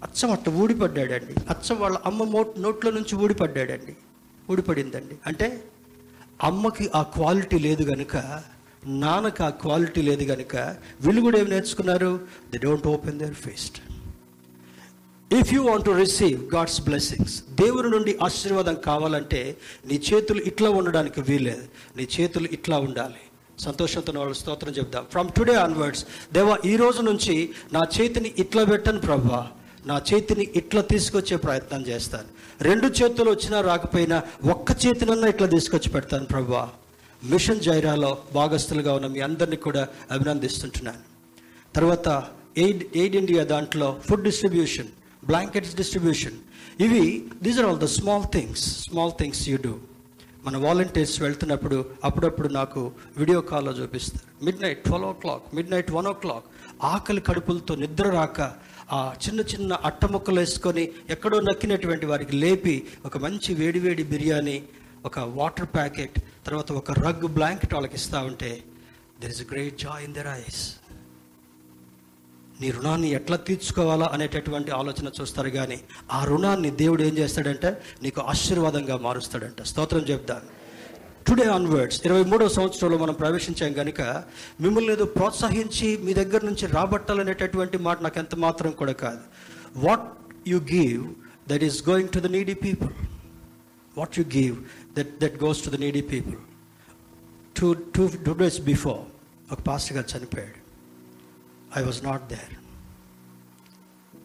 [0.04, 1.36] అచ్చం అట్ట ఊడిపడ్డాడండి.
[1.50, 3.96] అచ్చం వాళ్ళ అమ్మ మో నోట్లో నుంచి ఊడిపడ్డాడండి.
[4.52, 5.16] ఊడిపడిందండి.
[5.26, 5.64] అంటే
[6.44, 8.44] అమ్మకి ఆ క్వాలిటీ లేదు కనుక
[8.86, 10.56] నాన్నకి ఆ క్వాలిటీ లేదు కనుక
[11.02, 12.28] వీళ్ళు కూడా ఏం నేర్చుకున్నారు?
[12.52, 13.82] They don't open their fist
[15.40, 21.22] if you want to receive God's blessings దేవుని నుండి ఆశీర్వాదం కావాలంటే నీ చేతులు ఇట్లా ఉండడానికి
[21.22, 21.64] వీల్లేదు.
[21.98, 23.22] నీ చేతులు ఇట్లా ఉండాలి.
[23.60, 25.06] సంతోషంతో వాళ్ళు స్తోత్రం చెప్దాం.
[25.12, 29.48] ఫ్రమ్ టుడే ఆన్వర్డ్స్ దేవా ఈ రోజు నుంచి నా చేతిని ఇట్లా పెట్టను ప్రభా.
[29.86, 32.30] నా చేతిని ఇట్లా తీసుకొచ్చే ప్రయత్నం చేస్తాను.
[32.62, 36.70] రెండు చేతులు వచ్చినా రాకపోయినా ఒక్క చేతినన్నా ఇట్లా తీసుకొచ్చి పెడతాను ప్రభా.
[37.24, 41.04] మిషన్ జైరాలో భాగస్తులుగా ఉన్న మీ అందరినీ కూడా అభినందిస్తుంటున్నాను.
[41.76, 42.24] తర్వాత
[42.58, 44.88] ఎయిడ్ ఎయిడ్ ఇండియా దాంట్లో ఫుడ్ డిస్ట్రిబ్యూషన్
[45.24, 46.38] బ్లాంకెట్స్ డిస్ట్రిబ్యూషన్
[46.80, 47.04] ఇవి
[47.42, 49.74] these are all the small things small things you do
[50.46, 54.44] మన వాలంటీర్స్ వెళ్తున్నప్పుడు అప్పుడప్పుడు నాకు వీడియో కాల్లో చూపిస్తారు.
[54.62, 56.48] Midnight twelve o'clock midnight one o'clock
[56.84, 58.40] ఆకలి కడుపులతో నిద్ర రాక
[58.92, 64.64] ఆ చిన్న చిన్న అట్ట ముక్కలు వేసుకొని ఎక్కడో నక్కినటువంటి వారికి లేపి ఒక మంచి వేడివేడి బిర్యానీ
[65.06, 68.52] ఒక వాటర్ ప్యాకెట్ తర్వాత ఒక రగ్ బ్లాంకెట్ వాళ్ళకి ఇస్తూ ఉంటే
[69.22, 70.62] there is great joy in their eyes
[72.62, 75.78] నీ రుణాన్ని ఎట్లా తీర్చుకోవాలా అనేటటువంటి ఆలోచన చూస్తారు కానీ
[76.12, 77.70] ఆ రుణాన్ని దేవుడు ఏం చేస్తాడంటే
[78.04, 79.62] నీకు ఆశీర్వాదంగా మారుస్తాడంట.
[79.72, 80.48] స్తోత్రం చెప్తాను
[81.28, 84.02] టుడే ఆన్వర్డ్స్ ఇరవై మూడవ సంవత్సరంలో మనం ప్రవేశించాం కనుక
[84.62, 89.24] మిమ్మల్ని ఏదో ప్రోత్సహించి మీ దగ్గర నుంచి రాబట్టాలనేటటువంటి మాట నాకు ఎంత మాత్రం కూడా కాదు.
[89.86, 90.08] What
[90.48, 91.04] you give
[91.50, 92.94] that is going to the needy people
[93.98, 94.56] what you give
[94.98, 96.40] that that goes to the needy people
[97.60, 99.02] two two two days before
[99.54, 100.61] ఒక పాస్టర్ గారు చనిపోయాడు.
[101.78, 102.54] ఐ వాజ్ నాట్ దేర్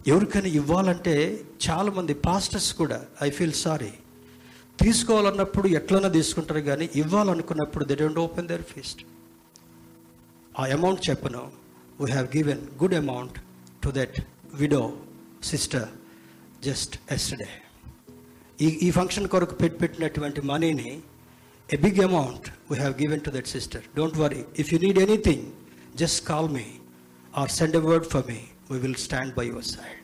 [0.06, 1.14] ఎవరికైనా ఇవ్వాలంటే
[1.68, 3.92] చాలామంది పాస్టర్స్ కూడా I feel sorry
[4.82, 9.00] తీసుకోవాలన్నప్పుడు ఎట్లన్నా తీసుకుంటారు కానీ ఇవ్వాలనుకున్నప్పుడు they don't open their fist
[10.58, 11.42] ఆ అమౌంట్ చెప్పను.
[12.00, 13.36] We have given good amount
[13.82, 14.16] to that
[14.54, 14.82] widow
[15.42, 15.88] sister
[16.62, 17.50] just yesterday
[18.58, 20.90] ఈ ఈ ఫంక్షన్ కొరకు పెట్టి పెట్టినటువంటి మనీని
[21.68, 25.46] a big amount we have given to that sister don't worry if you need anything
[25.94, 26.66] just call me
[27.36, 28.38] or send a word for me
[28.70, 30.02] we will stand by your side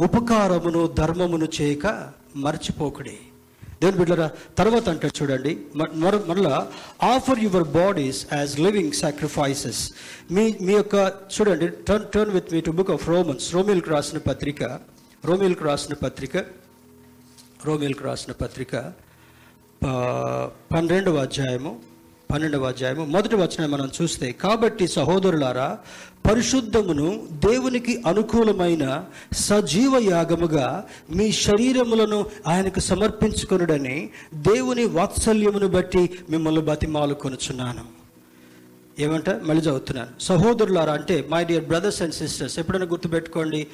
[0.00, 1.86] ఉపకారమును ధర్మమును చేయక
[2.36, 3.18] మర్చిపోకుడి.
[3.80, 6.68] దేవుని బిడ్డరా తర్వాత అంటే చూడండి మ- మర మరలా
[7.02, 9.92] offer your bodies as living sacrifices
[10.30, 10.94] మీ మీ యొక్క
[11.34, 14.62] చూడండి turn turn with me to book of Romans రోమిల్కి రాసిన పత్రిక
[15.24, 16.36] రోమిల్కి రాసిన పత్రిక
[17.64, 18.74] రోమిల్కి రాసిన పత్రిక
[20.72, 21.72] పన్నెండవ అధ్యాయము.
[22.34, 25.78] పన్నెండవ అధ్యాయము మొదటి వచనం మనం చూస్తే కాబట్టి సహోదరులారా
[26.30, 37.84] పరిశుద్ధమును దేవునికి అనుకూలమైన సజీవ యాగముగా మీ శరీరములను ఆయనకు సమర్పించుకొనుడని దేవుని వాత్సల్యమును బట్టి మిమ్మల్ని బతిమాలు కొనుచున్నాను.
[38.98, 39.30] ఏమంట?
[39.30, 40.22] మళ్ళీ చదువుతున్నాను.
[40.22, 43.66] సహోదరులారా అంటే my dear brothers and sisters ఎప్పుడైనా గుర్తుపెట్టుకోండి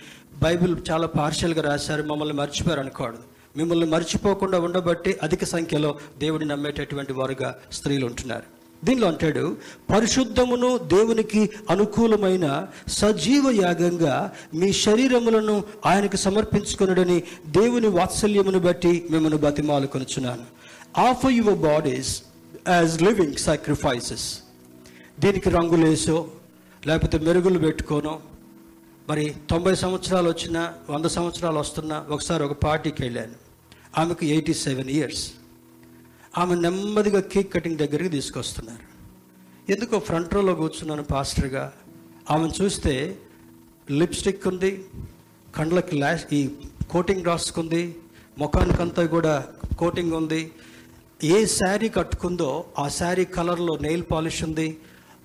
[0.42, 7.58] బైబిల్ చాలా పార్షియల్గా రాశారు మమ్మల్ని మర్చిపోయారు అనుకోడు మిమ్మల్ని మర్చిపోకుండా ఉండబట్టి అధిక సంఖ్యలో దేవుడిని నమ్మేటటువంటి వారుగా
[7.72, 8.46] స్త్రీలు ఉంటున్నారు.
[8.84, 9.56] దీనిలో అంటాడు
[9.90, 20.44] పరిశుద్ధమును దేవునికి అనుకూలమైన సజీవ యాగంగా మీ శరీరములను ఆయనకు సమర్పించుకునుడని దేవుని వాత్సల్యమును బట్టి మిమ్మల్ని బతిమాలు కొనుచున్నాను.
[21.00, 22.22] Offer your bodies
[22.68, 24.38] as living sacrifices
[25.20, 26.26] దీనికి రంగులేసో
[26.86, 28.20] లేకపోతే మెరుగులు పెట్టుకోనో
[29.10, 33.32] మరి తొంభై సంవత్సరాలు వచ్చినా వంద సంవత్సరాలు వస్తున్నా ఒకసారి ఒక పార్టీకి వెళ్ళాను.
[33.98, 35.32] ఆమెకు ఎయిటీ సెవెన్ ఇయర్స్.
[36.38, 38.90] ఆమె నెమ్మదిగా కేక్ కటింగ్ దగ్గరికి తీసుకొస్తున్నారు.
[39.72, 41.72] ఎందుకో ఫ్రంట్ రోలో కూర్చున్నాను పాస్టర్గా.
[42.30, 43.18] ఆమెను చూస్తే
[43.90, 44.84] లిప్స్టిక్ ఉంది
[45.56, 46.50] కండ్లకి లాష్ ఈ
[46.90, 47.96] కోటింగ్ రాసుకుంది
[48.38, 49.46] ముఖానికంతా కూడా
[49.78, 50.52] కోటింగ్ ఉంది.
[51.24, 54.78] ఏ శారీ కట్టుకుందో ఆ శారీ కలర్లో నెయిల్ పాలిష్ ఉంది.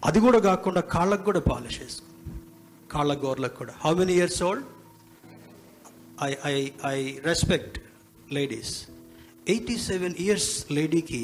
[0.06, 2.05] అది కూడా కాకుండా కాళ్ళకు కూడా పాలిష్ వేసుకుంది.
[2.96, 3.74] కాళ్ళ గోర్లకు కూడా.
[3.84, 4.66] How many years old
[6.24, 7.78] I I I respect
[8.34, 8.74] ladies
[9.48, 11.24] eighty seven years లేడీకి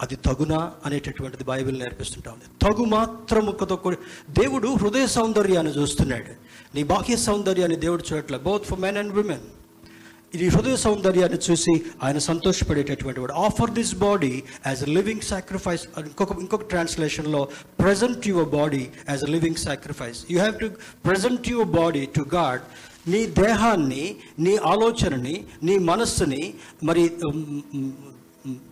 [0.00, 2.46] అది తగునా అనేటటువంటిది బైబిల్ నేర్పిస్తుంటా ఉంది.
[2.64, 3.96] తగు మాత్రముకతో కూడి
[4.30, 6.32] దేవుడు హృదయ సౌందర్యాన్ని చూస్తున్నాడు.
[6.74, 9.46] నీ బాహ్య సౌందర్యాన్ని దేవుడు చూడట్లే both for men and women
[10.32, 11.72] ఇది హృదయ సౌందర్యాన్ని చూసి
[12.04, 13.34] ఆయన సంతోషపడేటటువంటి వాడు.
[13.46, 14.32] Offer this body
[14.66, 17.40] as a living sacrifice ఇంకొక ఇంకొక ట్రాన్స్లేషన్లో
[17.80, 20.68] present your body as a living sacrifice you have to
[21.08, 22.64] present your body to God
[23.08, 24.04] నీ దేహాన్ని
[24.38, 26.42] నీ ఆలోచనని నీ మనస్సుని
[26.82, 27.04] మరి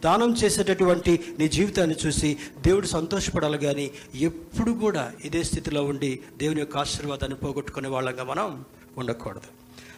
[0.05, 2.29] దానం చేసేటటువంటి నీ జీవితాన్ని చూసి
[2.67, 3.87] దేవుడు సంతోషపడాలి కానీ
[4.29, 8.49] ఎప్పుడు కూడా ఇదే స్థితిలో ఉండి దేవుని యొక్క ఆశీర్వాదాన్ని పోగొట్టుకునే వాళ్ళంగా మనం
[8.97, 9.49] ఉండకూడదు.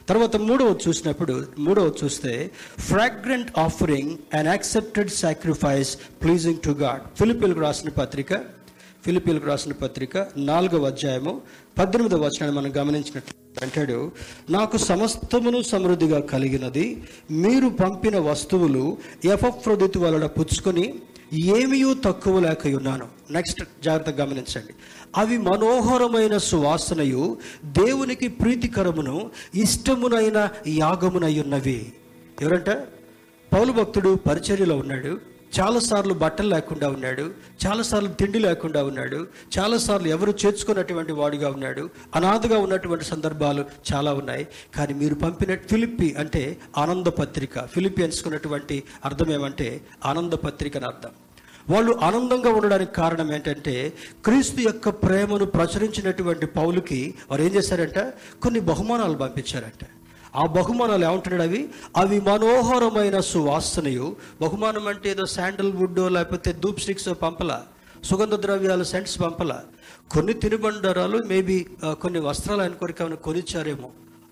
[0.07, 2.33] తర్వాత మూడవ చూసినప్పుడు మూడవ చూస్తే
[2.87, 5.91] fragrant offering and accepted sacrifice
[6.21, 8.31] pleasing to God ఫిలిపిల్కు రాసిన పత్రిక
[9.05, 10.15] ఫిలిపిల్కు రాసిన పత్రిక
[10.47, 11.33] నాలుగవ అధ్యాయము
[11.77, 14.11] పద్దెనిమిదవ వచనాన్ని మనం గమనించినట్లు అంటాడు
[14.49, 20.93] నాకు సమస్తమును సమృద్ధిగా కలిగినది మీరు పంపిన వస్తువులు ఎఫ్రొదితు వలన పుచ్చుకొని
[21.33, 24.73] ఏమీయూ తక్కువ లేక ఉన్నాను నెక్స్ట్ జాగ్రత్తగా గమనించండి.
[25.17, 31.93] అవి మనోహరమైన సువాసనయు దేవునికి ప్రీతికరమును ఇష్టమునైన యాగమునై ఉన్నవి
[32.41, 32.69] ఎవరంట?
[33.53, 35.36] పౌలు భక్తుడు పరిచర్యలో ఉన్నాడు.
[35.59, 37.31] చాలాసార్లు బట్టలు లేకుండా ఉన్నాడు
[37.65, 39.27] చాలాసార్లు తిండి లేకుండా ఉన్నాడు
[39.59, 44.47] చాలాసార్లు ఎవరు చేర్చుకున్నటువంటి వాడిగా ఉన్నాడు అనాథగా ఉన్నటువంటి సందర్భాలు చాలా ఉన్నాయి.
[44.75, 47.65] కానీ మీరు పంపిన ఫిలిప్పి అంటే ఆనంద పత్రిక.
[47.65, 51.09] ఫిలిపియన్స్కున్నటువంటి అర్థం ఏమంటే ఆనంద పత్రిక అని అర్థం.
[51.69, 53.93] వాళ్ళు ఆనందంగా ఉండడానికి కారణం ఏంటంటే
[54.25, 57.99] క్రీస్తు యొక్క ప్రేమను ప్రచురించినటువంటి పౌలుకి వారు ఏం చేశారంట?
[58.41, 59.85] కొన్ని బహుమానాలు పంపించారంట.
[60.37, 61.69] ఆ బహుమానాలు ఏమంటున్నాడు అవి?
[61.97, 64.15] అవి మనోహరమైన సువాసనయు.
[64.41, 67.61] బహుమానం అంటే ఏదో శాండల్వుడ్ లేకపోతే ధూప్ స్టిక్స్ పంపల.
[68.03, 69.59] సుగంధ ద్రవ్యాలు సెంట్స్ పంపల.
[70.11, 71.65] కొన్ని తినుబండారాలు మేబీ
[72.01, 73.89] కొన్ని వస్త్రాలు ఆయన కొరకు ఏమైనా కొనిచ్చారేమో.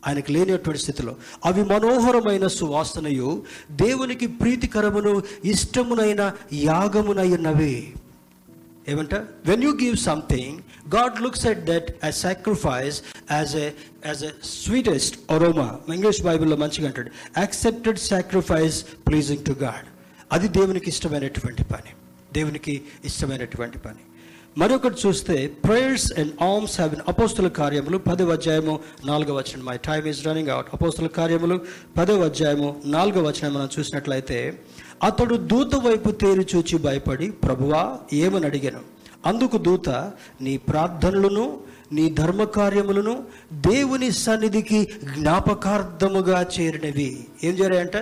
[0.08, 1.16] ఆయనకు లేనటువంటి స్థితిలో.
[1.46, 3.44] అవి మనోహరమైన సువాసనయు.
[3.72, 7.94] దేవునికి ప్రీతికరమును ఇష్టమునైన యాగమునై ఉన్నవి
[8.88, 9.16] ఏమంట?
[9.16, 10.60] When you give something
[10.96, 13.72] God looks at that as sacrifice as a
[14.06, 19.86] as a sweetest aroma English బైబిల్లో మంచిగా అంటాడు accepted sacrifice pleasing to God
[20.32, 21.92] అది దేవునికి ఇష్టమైనటువంటి పని.
[22.34, 23.96] దేవునికి ఇష్టమైనటువంటి పని.
[24.58, 27.98] మరొకటి చూస్తే ప్రేయర్స్ అండ్ ఆర్మ్స్ హ్యావ్ అపోస్తుల కార్యములు.
[27.98, 29.66] పదవ అధ్యాయము నాలుగవ వచనం.
[29.66, 31.62] My time is running out అపోస్తుల కార్యములు
[31.98, 34.62] పదవ అధ్యాయము నాలుగవ వచనం మనం చూసినట్లయితే
[35.04, 38.80] అతడు దూత వైపు తేరి చూచి భయపడి ప్రభువా ఏమని అడిగాను?
[39.26, 39.90] అందుకు దూత
[40.42, 41.60] నీ ప్రార్థనలను
[41.92, 43.24] నీ ధర్మకార్యములను
[43.54, 47.26] దేవుని సన్నిధికి జ్ఞాపకార్థముగా చేరినవి.
[47.44, 47.98] ఏం చేరాయంట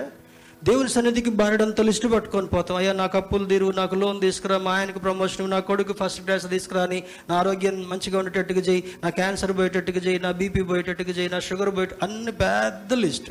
[0.64, 2.76] దేవుని సన్నిధికి బారడంత లిస్టు పట్టుకొని పోతాం.
[2.76, 6.82] అయ్యా నాకు అప్పులు తీరు నాకు లోన్ తీసుకురా మా ఆయనకు ప్రమోషన్ నా కొడుకు ఫస్ట్ క్లాస్ తీసుకురా
[6.82, 11.38] అని నా ఆరోగ్యం మంచిగా ఉండేటట్టుగా చేయి నా క్యాన్సర్ పోయేటట్టుగా చేయి నా బీపీ పోయేటట్టుగా చేయి నా
[11.38, 13.30] షుగర్ పోయే అన్ని పెద్ద లిస్ట్.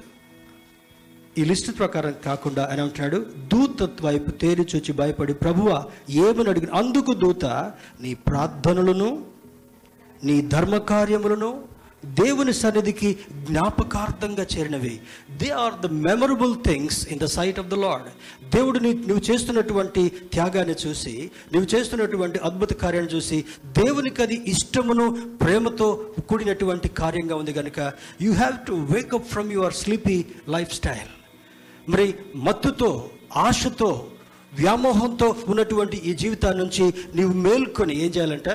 [1.37, 7.13] ఈ లిస్ట్ ప్రకారం కాకుండా ఆయన అంటున్నాడు దూత వైపు తేరి చూచి భయపడి ప్రభువ ఏమని అడిగిన అందుకు
[7.13, 7.45] దూత
[8.01, 9.25] నీ ప్రార్థనలను
[10.23, 11.63] నీ ధర్మకార్యములను
[12.05, 14.99] దేవుని సన్నిధికి జ్ఞాపకార్థంగా చేరినవి.
[15.37, 18.05] They are the memorable things in the sight of the Lord
[18.55, 26.05] దేవుడు నీ నువ్వు చేస్తున్నటువంటి త్యాగాన్ని చూసి నువ్వు చేస్తున్నటువంటి అద్భుత కార్యాన్ని చూసి దేవునికి అది ఇష్టమును ప్రేమతో
[26.29, 30.25] కూడినటువంటి కార్యంగా ఉంది కనుక you have to wake up from your sleepy
[30.73, 31.22] lifestyle
[31.89, 34.07] మరి మత్తుతో ఆశతో
[34.59, 38.49] వ్యామోహంతో ఉన్నటువంటి ఈ జీవితాన్ని నుంచి నీవు మేల్కొని ఏం చేయాలంట?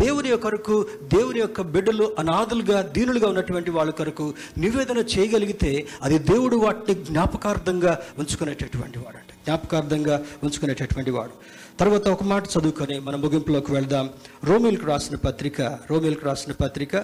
[0.00, 6.56] దేవుని యొక్క కొరకు దేవుని యొక్క బిడ్డలు అనాథులుగా దీనులుగా ఉన్నటువంటి వాళ్ళ కొరకు నివేదన చేయగలిగితే అది దేవుడు
[6.56, 11.32] వాటిని జ్ఞాపకార్థంగా ఉంచుకునేటటువంటి వాడు అంట జ్ఞాపకార్థంగా ఉంచుకునేటటువంటి వాడు.
[11.80, 14.10] తర్వాత ఒక మాట చదువుకొని మన ముగింపులోకి వెళ్దాం.
[14.44, 16.96] రోమిల్కి రాసిన పత్రిక రోమిల్కి రాసిన పత్రిక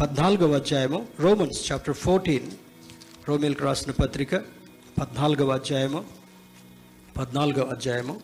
[0.00, 2.50] పద్నాలుగవ అధ్యాయము రోమన్స్ చాప్టర్ ఫోర్టీన్
[3.28, 4.34] రోమిల్కి రాసిన పత్రిక
[4.98, 6.04] పద్నాలుగవ అధ్యాయము
[7.16, 8.20] పద్నాలుగవ అధ్యాయము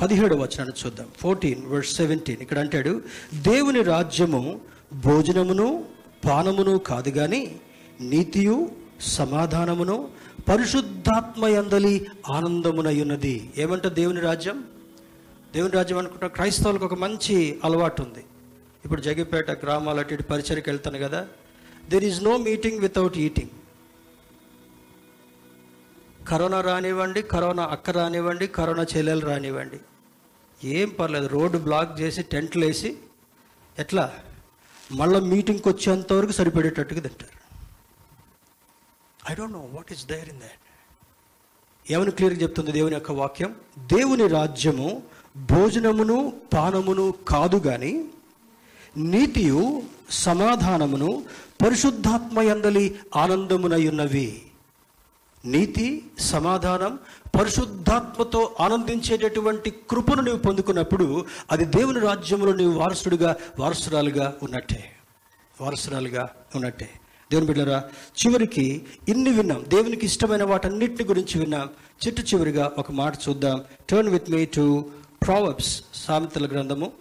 [0.00, 1.06] పదిహేడవ వచనాన్ని చూద్దాం.
[1.16, 3.02] ఫోర్టీన్ వర్స్ సెవెంటీన్ ఇక్కడ అంటాడు
[3.34, 4.60] దేవుని రాజ్యము
[4.92, 5.84] భోజనమును
[6.24, 7.60] పానమును కాదు కానీ
[8.00, 10.08] నీతియు సమాధానమును
[10.48, 13.50] పరిశుద్ధాత్మ యందలి ఆనందమునయున్నది.
[13.58, 14.64] ఏమంట దేవుని రాజ్యం?
[15.54, 18.24] దేవుని రాజ్యం అనుకుంటా క్రైస్తవులకు ఒక మంచి అలవాటు ఉంది.
[18.84, 21.26] ఇప్పుడు జగిపేట గ్రామాలు అటు ఇటు పరిచయకి వెళ్తాను కదా.
[21.88, 23.50] There is no meeting without eating
[26.28, 29.80] corona రానివ్వండి కరోనా అక్క రానివ్వండి కరోనా చెల్లెలు రానివ్వండి.
[30.64, 32.98] ఏం పర్లేదు రోడ్డు బ్లాక్ చేసి టెంట్లు వేసి
[33.78, 34.14] ఎట్లా?
[34.92, 37.38] మళ్ళీ మీటింగ్కి వచ్చేంతవరకు సరిపడేటట్టుగా తింటారు.
[39.32, 43.54] I don't know what is there in that ఏమని క్లియర్గా చెప్తుంది దేవుని యొక్క వాక్యం?
[43.78, 45.02] దేవుని రాజ్యము
[45.36, 48.04] భోజనమును పానమును కాదు కానీ
[48.96, 51.24] నీతియు సమాధానమును
[51.64, 54.42] పరిశుద్ధాత్మ యందలి ఆనందమునయున్నవి.
[55.50, 56.98] నీతి సమాధానం
[57.38, 64.84] పరిశుద్ధాత్మతో ఆనందించేటటువంటి కృపను నీవు పొందుకున్నప్పుడు అది దేవుని రాజ్యంలో నీవు వారసుడిగా వారసురాలుగా ఉన్నట్టే.
[65.60, 66.90] వారసురాలుగా ఉన్నట్టే.
[67.32, 67.84] దేవుని బిడ్డరా
[68.26, 69.64] చివరికి ఇన్ని విన్నాం.
[69.68, 71.68] దేవునికి ఇష్టమైన వాటన్నిటిని గురించి విన్నాం.
[72.06, 73.64] చిట్టు చివరిగా ఒక మాట చూద్దాం.
[73.90, 74.90] Turn with me to
[75.26, 76.92] Proverbs సామెతల గ్రంథము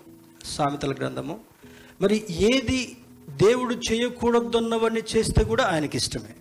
[0.46, 1.40] సామెతల గ్రంథము.
[2.02, 2.98] మరి ఏది
[3.30, 6.36] దేవుడు చేయకూడదన్నవన్నీ చేస్తే కూడా ఆయనకి ఇష్టమే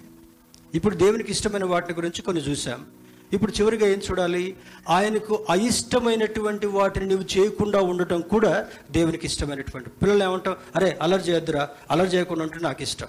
[0.76, 2.86] ఇప్పుడు దేవునికి ఇష్టమైన వాటిని గురించి కొన్ని చూసాం
[3.32, 4.56] ఇప్పుడు చివరిగా ఏం చూడాలి?
[4.88, 12.14] ఆయనకు అయిష్టమైనటువంటి వాటిని నువ్వు చేయకుండా ఉండటం కూడా దేవునికి ఇష్టమైనటువంటి పిల్లలు ఏమంటావు అరే అలర్ చేయొద్దురా అలర్
[12.14, 13.06] చేయకుండా ఉంటే నాకు ఇష్టం.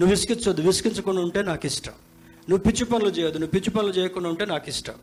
[0.00, 1.92] నువ్వు విసిగించొద్దు విసిగించకుండా ఉంటే నాకు ఇష్టం.
[2.50, 4.94] నువ్వు పిచ్చి పనులు చేయొద్దు నువ్వు పిచ్చి పనులు చేయకుండా ఉంటే నాకు ఇష్టం.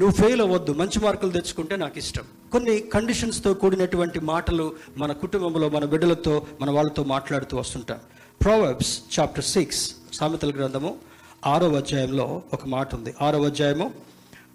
[0.00, 2.22] నువ్వు ఫెయిల్ అవ్వద్దు మంచి మార్కులు తెచ్చుకుంటే నాకు ఇష్టం.
[2.52, 7.98] కొన్ని కండిషన్స్తో కూడినటువంటి మాటలు మన కుటుంబంలో మన బిడ్డలతో మన వాళ్ళతో మాట్లాడుతూ వస్తుంటాం.
[8.42, 11.09] ప్రోవర్బ్స్ చాప్టర్ సిక్స్ సామెతల గ్రంథము
[11.46, 13.14] ఆరో అధ్యాయంలో ఒక మాట ఉంది.
[13.22, 13.92] ఆరో అధ్యాయము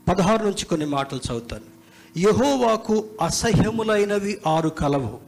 [0.10, 1.76] పదహారు నుంచి కొన్ని మాటలు చదువుతాను.
[2.20, 5.20] యహోవాకు అసహ్యములైనవి ఆరు కలవు.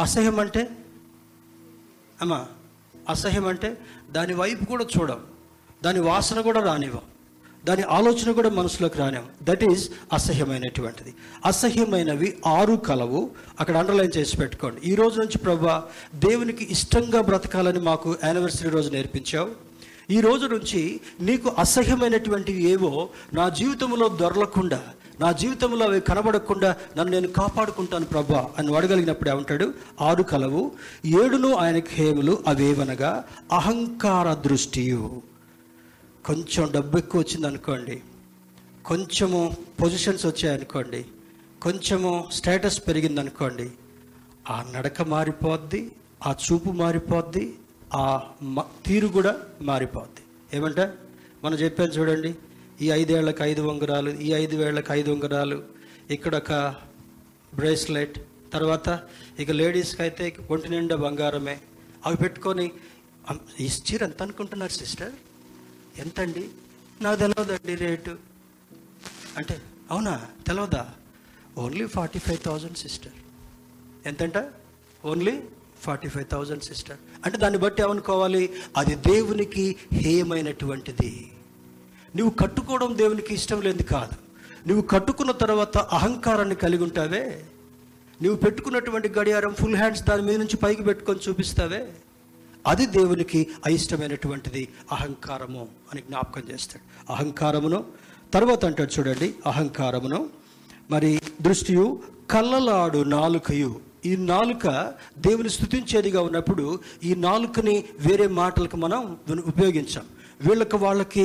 [0.00, 0.68] అసహ్యం అంటే?
[2.22, 2.46] అమ్మా
[3.08, 3.76] అసహ్యం అంటే
[4.10, 5.20] దాని వైపు కూడా చూడం.
[5.84, 7.00] దాని వాసన కూడా రానివ్వం.
[7.64, 9.28] దాని ఆలోచన కూడా మనసులోకి రానివ్వం.
[9.42, 11.14] That is అసహ్యమైనటువంటిది.
[11.46, 13.30] అసహ్యమైనవి ఆరు కలవు.
[13.60, 14.80] అక్కడ అండర్లైన్ చేసి పెట్టుకోండి.
[14.92, 19.73] ఈ రోజు నుంచి ప్రభా దేవునికి ఇష్టంగా బ్రతకాలని మాకు యానివర్సరీ రోజు నేర్పించావు.
[20.10, 24.82] ఈ రోజు నుంచి నీకు అసహ్యమైనటువంటివి ఏవో నా జీవితంలో దొరలకుండా
[25.20, 29.74] నా జీవితంలో అవి కనబడకుండా నన్ను నేను కాపాడుకుంటాను ప్రభా అని అడగలిగినప్పుడు ఏమంటాడు?
[30.00, 30.72] ఆరు కలవు.
[31.06, 35.22] ఏడును ఆయనకి హేములు అవేవనగా అహంకార దృష్టియు.
[36.26, 38.02] కొంచెం డబ్బు ఎక్కువ వచ్చింది అనుకోండి
[38.86, 41.04] కొంచెము పొజిషన్స్ వచ్చాయనుకోండి
[41.62, 43.70] కొంచెము స్టేటస్ పెరిగింది అనుకోండి
[44.50, 45.92] ఆ నడక మారిపోద్ది
[46.26, 47.54] ఆ చూపు మారిపోద్ది
[47.94, 50.22] ఆ మ- తీరు కూడా మారిపోద్ది.
[50.56, 50.80] ఏమంట
[51.44, 52.34] మనం చెప్పాను చూడండి
[52.80, 55.62] ఈ ఐదేళ్ళకు ఐదు ఉంగరాలు ఈ ఐదు వేళ్ళకు ఐదు ఉంగరాలు
[56.10, 56.52] ఇక్కడ ఒక
[57.54, 58.18] బ్రేస్లెట్
[58.52, 58.88] తర్వాత
[59.38, 61.60] ఇక లేడీస్కి అయితే ఒంటి నిండా బంగారమే.
[62.06, 62.72] అవి పెట్టుకొని
[63.60, 65.12] ఈ చీర ఎంత అనుకుంటున్నారు సిస్టర్?
[65.98, 66.48] ఎంతండి?
[67.02, 68.16] నాకు తెలియదండి రేటు.
[69.36, 70.28] అంటే అవునా?
[70.46, 70.90] తెలియదా
[71.58, 73.12] only forty five thousand sister.
[74.06, 74.50] ఎంతంట?
[75.04, 75.40] Only
[75.84, 78.52] forty five thousand sister అంటే దాన్ని బట్టి ఏమనుకోవాలి?
[78.76, 81.30] అది దేవునికి హేయమైనటువంటిది.
[82.16, 84.24] నువ్వు కట్టుకోవడం దేవునికి ఇష్టం లేని కాదు.
[84.68, 87.44] నువ్వు కట్టుకున్న తర్వాత అహంకారాన్ని కలిగి ఉంటావే.
[88.22, 91.92] నువ్వు పెట్టుకున్నటువంటి గడియారం ఫుల్ హ్యాండ్స్ దాని మీద నుంచి పైకి పెట్టుకొని చూపిస్తావే.
[92.66, 94.68] అది దేవునికి అయిష్టమైనటువంటిది.
[94.92, 97.12] అహంకారము అని జ్ఞాపకం చేస్తాడు.
[97.12, 97.84] అహంకారమును
[98.34, 99.34] తర్వాత అంటాడు చూడండి.
[99.46, 100.30] అహంకారమును.
[100.90, 103.80] మరి దృష్టియు కళ్ళలాడు నాలుకయు.
[104.08, 104.66] ఈ నాలుక
[105.26, 106.66] దేవుని స్థుతించేదిగా ఉన్నప్పుడు
[107.04, 107.76] ఈ నాలుకని
[108.06, 109.00] వేరే మాటలకు మనం
[109.52, 110.06] ఉపయోగించాం.
[110.46, 111.24] వీళ్ళకి వాళ్ళకి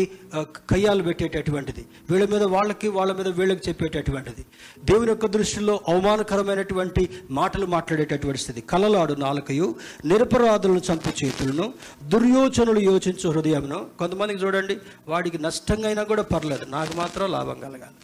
[0.71, 1.83] కయ్యాలు పెట్టేటటువంటిది.
[2.09, 4.43] వీళ్ళ మీద వాళ్ళకి వాళ్ళ మీద వీళ్ళకి చెప్పేటటువంటిది.
[4.89, 7.03] దేవుని యొక్క దృష్టిలో అవమానకరమైనటువంటి
[7.39, 8.61] మాటలు మాట్లాడేటటువంటి స్థితి.
[8.71, 9.67] కలలాడు నాలుకయు
[10.11, 11.67] నిరపరాధులను చంపు చేతులను
[12.13, 13.79] దుర్యోచనలు యోచించు హృదయమును.
[13.99, 14.77] కొంతమందికి చూడండి
[15.07, 16.65] వాడికి నష్టంగా అయినా కూడా పర్లేదు.
[16.77, 17.97] నాకు మాత్రం లాభం కలగాలి.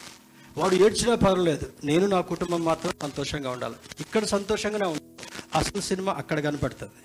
[0.60, 1.66] వాడు ఏడ్చినా పర్వాలేదు.
[1.89, 3.78] నేను నా కుటుంబం మాత్రం సంతోషంగా ఉండాలి.
[4.03, 5.12] ఇక్కడ సంతోషంగానే ఉండాలి
[5.60, 6.99] అసలు సినిమా అక్కడ కనపడుతుంది.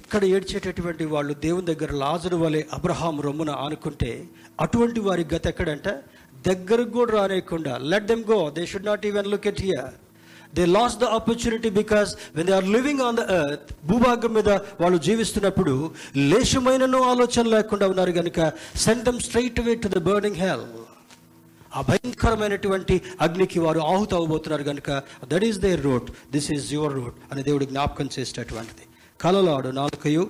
[0.00, 4.10] ఇక్కడ ఏడ్చేటటువంటి వాళ్ళు దేవుని దగ్గర లాజరు వలె అబ్రహాం రొమ్మున ఆనుకుంటే
[4.64, 5.92] అటువంటి వారి గత ఎక్కడంటే?
[6.48, 7.74] దగ్గరకు కూడా రానేయకుండా.
[7.90, 9.94] Let them go they should not even look at here
[10.56, 14.50] they loss the opportunity because when they are living on the earth భూభాగం మీద
[14.82, 15.74] వాళ్ళు జీవిస్తున్నప్పుడు
[16.32, 18.40] లేశమైనను ఆలోచన లేకుండా ఉన్నారు కనుక
[18.84, 20.66] send them straight way to the burning hell
[21.76, 24.90] ఆ భయంకరమైనటువంటి అగ్నికి వారు ఆహుత అవ్వబోతున్నారు కనుక
[25.32, 28.84] that is their road this is your road అని దేవుడు జ్ఞాపకం చేసేటటువంటిది.
[29.20, 30.22] కలలాడు నాలుకయు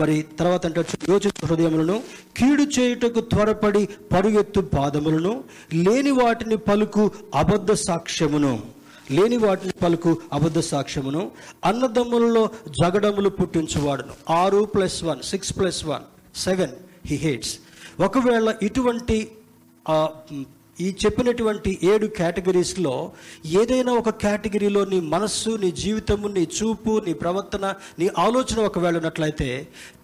[0.00, 0.80] మరి తర్వాత అంటే
[1.10, 1.94] యోచించు హృదయములను
[2.38, 3.82] కీడు చేయుటకు త్వరపడి
[4.12, 5.32] పరుగెత్తు పాదములను
[5.86, 8.52] లేని వాటిని పలుకు అబద్ధ సాక్ష్యమును
[9.16, 11.22] లేని వాటిని పలుకు అబద్ధ సాక్ష్యమును
[11.64, 12.42] అన్నదమ్ములలో
[12.80, 14.14] జగడములు పుట్టించువాడును.
[14.40, 16.04] ఆరు plus one six plus one
[16.44, 16.74] seven
[17.06, 17.54] he hates
[18.00, 19.18] ఒకవేళ ఇటువంటి
[20.78, 22.94] ఈ చెప్పినటువంటి ఏడు కేటగిరీస్లో
[23.60, 27.66] ఏదైనా ఒక కేటగిరీలో నీ మనస్సు నీ జీవితము నీ చూపు నీ ప్రవర్తన
[27.98, 29.48] నీ ఆలోచన ఒకవేళ ఉన్నట్లయితే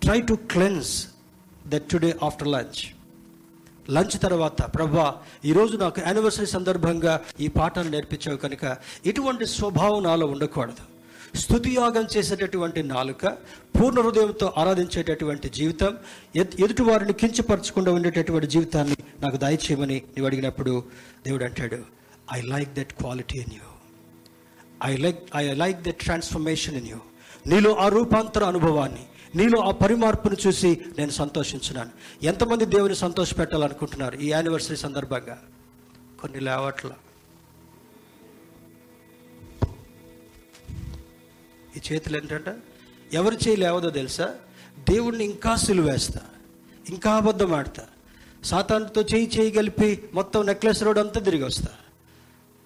[0.05, 0.93] try to cleanse
[1.67, 2.81] that today after lunch
[3.91, 5.07] lunch తర్వాత ప్రభా
[5.45, 8.65] ఈరోజు నాకు యానివర్సరీ సందర్భంగా ఈ పాఠాలు నేర్పించావు కనుక
[9.07, 10.83] ఇటువంటి స్వభావం నాలో ఉండకూడదు.
[11.35, 13.27] స్థుతియాగం చేసేటటువంటి నాలుక
[13.75, 15.97] పూర్ణ హృదయంతో ఆరాధించేటటువంటి జీవితం
[16.37, 20.85] ఎద్- ఎదుటి వారిని కించపరచకుండా ఉండేటటువంటి జీవితాన్ని నాకు దయచేయమని నీవు అడిగినప్పుడు
[21.27, 21.79] దేవుడు అంటాడు
[22.35, 23.69] I like that quality in you
[24.85, 26.97] I like I like that transformation in you
[27.47, 29.05] నీలో ఆ రూపాంతర అనుభవాన్ని
[29.35, 31.91] నీలో ఆ పరిమార్పును చూసి నేను సంతోషించున్నాను.
[32.23, 35.39] ఎంతమంది దేవుని సంతోష పెట్టాలనుకుంటున్నారు ఈ యానివర్సరీ సందర్భంగా?
[36.21, 36.91] కొన్ని లేవట్ల.
[41.77, 42.55] ఈ చేతులు ఏంటంటే?
[43.13, 44.35] ఎవరి చేయి లేవదో తెలుసా?
[44.91, 46.21] దేవుణ్ణి ఇంకా సులువేస్తా
[46.89, 47.87] ఇంకా అబద్ధం ఆడతా.
[48.45, 51.69] సాతానుతో చేయి చేయి కలిపి మొత్తం నెక్లెస్ రోడ్ అంతా తిరిగి వస్తా.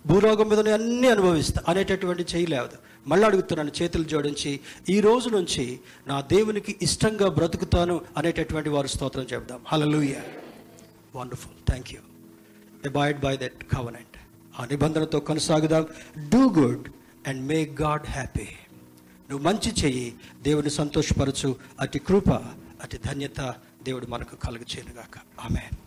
[0.07, 1.63] భూలోకం మీద అన్నీ అనుభవిస్తా.
[1.69, 2.77] అనేటటువంటి చేయి లేదు
[3.07, 9.61] మళ్ళీ అడుగుతున్నాను చేతులు జోడించి ఈ రోజు నుంచి నా దేవునికి ఇష్టంగా బ్రతుకుతాను అనేటటువంటి వారు స్తోత్రం చెప్దాం
[9.69, 10.15] hallelujah
[11.15, 12.01] wonderful thank you
[12.87, 14.17] abide by that covenant
[14.61, 15.87] ఆ నిబంధనతో కొనసాగుదాం.
[16.29, 16.89] Do good
[17.27, 18.49] and make God happy
[19.31, 21.57] నువ్వు మంచి చెయ్యి దేవుని సంతోషపరచు.
[21.81, 22.31] అతి కృప
[22.83, 25.86] అతి ధన్యత దేవుడు మనకు కలుగు చేయనుగాక ఆమెన్.